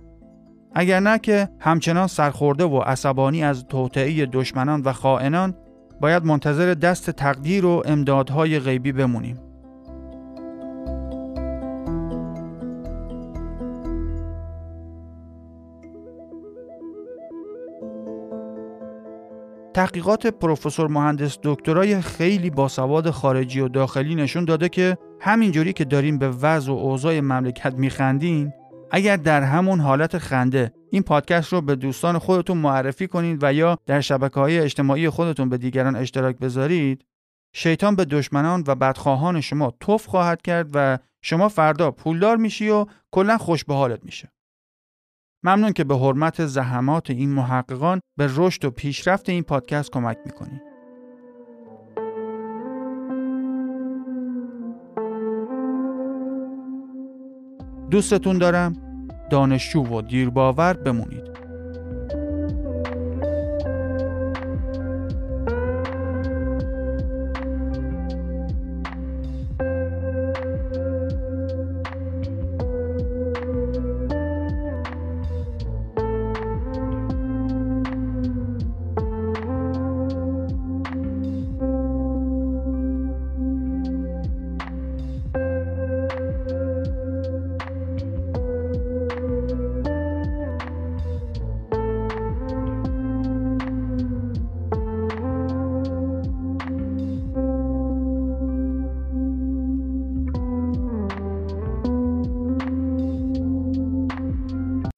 اگر 0.74 1.00
نه 1.00 1.18
که 1.18 1.48
همچنان 1.60 2.06
سرخورده 2.06 2.64
و 2.64 2.78
عصبانی 2.78 3.44
از 3.44 3.64
توطعه 3.64 4.26
دشمنان 4.26 4.82
و 4.82 4.92
خائنان 4.92 5.54
باید 6.00 6.24
منتظر 6.24 6.74
دست 6.74 7.10
تقدیر 7.10 7.66
و 7.66 7.82
امدادهای 7.86 8.58
غیبی 8.58 8.92
بمونیم. 8.92 9.38
تحقیقات 19.74 20.26
پروفسور 20.26 20.88
مهندس 20.88 21.38
دکترای 21.42 22.00
خیلی 22.00 22.50
باسواد 22.50 23.10
خارجی 23.10 23.60
و 23.60 23.68
داخلی 23.68 24.14
نشون 24.14 24.44
داده 24.44 24.68
که 24.68 24.98
همینجوری 25.20 25.72
که 25.72 25.84
داریم 25.84 26.18
به 26.18 26.28
وضع 26.28 26.72
و 26.72 26.74
اوضاع 26.74 27.20
مملکت 27.20 27.74
میخندین 27.74 28.52
اگر 28.90 29.16
در 29.16 29.42
همون 29.42 29.80
حالت 29.80 30.18
خنده 30.18 30.72
این 30.90 31.02
پادکست 31.02 31.52
رو 31.52 31.60
به 31.60 31.76
دوستان 31.76 32.18
خودتون 32.18 32.58
معرفی 32.58 33.06
کنید 33.06 33.38
و 33.42 33.52
یا 33.52 33.78
در 33.86 34.00
شبکه 34.00 34.40
های 34.40 34.58
اجتماعی 34.58 35.08
خودتون 35.08 35.48
به 35.48 35.58
دیگران 35.58 35.96
اشتراک 35.96 36.38
بذارید 36.38 37.04
شیطان 37.54 37.96
به 37.96 38.04
دشمنان 38.04 38.64
و 38.66 38.74
بدخواهان 38.74 39.40
شما 39.40 39.74
توف 39.80 40.06
خواهد 40.06 40.42
کرد 40.42 40.70
و 40.74 40.98
شما 41.22 41.48
فردا 41.48 41.90
پولدار 41.90 42.36
میشی 42.36 42.68
و 42.68 42.86
کلا 43.10 43.38
خوش 43.38 43.64
به 43.64 43.74
حالت 43.74 44.04
میشه 44.04 44.32
ممنون 45.44 45.72
که 45.72 45.84
به 45.84 45.96
حرمت 45.96 46.46
زحمات 46.46 47.10
این 47.10 47.30
محققان 47.30 48.00
به 48.18 48.30
رشد 48.36 48.64
و 48.64 48.70
پیشرفت 48.70 49.28
این 49.28 49.42
پادکست 49.42 49.90
کمک 49.90 50.18
می‌کنید. 50.24 50.75
دوستتون 57.90 58.38
دارم 58.38 58.76
دانشجو 59.30 59.82
و 59.82 60.02
دیرباور 60.02 60.72
بمونید. 60.72 61.35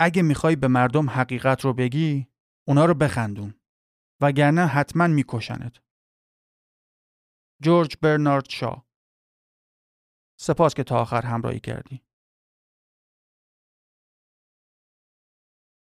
اگه 0.00 0.22
می‌خوای 0.22 0.56
به 0.56 0.68
مردم 0.68 1.10
حقیقت 1.10 1.60
رو 1.60 1.72
بگی 1.72 2.28
اونا 2.68 2.84
رو 2.84 2.94
بخندون 2.94 3.54
وگرنه 4.20 4.66
حتما 4.66 5.06
میکشنت. 5.06 5.76
جورج 7.62 7.96
برنارد 8.02 8.48
شا. 8.48 8.82
سپاس 10.40 10.74
که 10.74 10.84
تا 10.84 11.00
آخر 11.00 11.22
همراهی 11.22 11.60
کردی. 11.60 12.07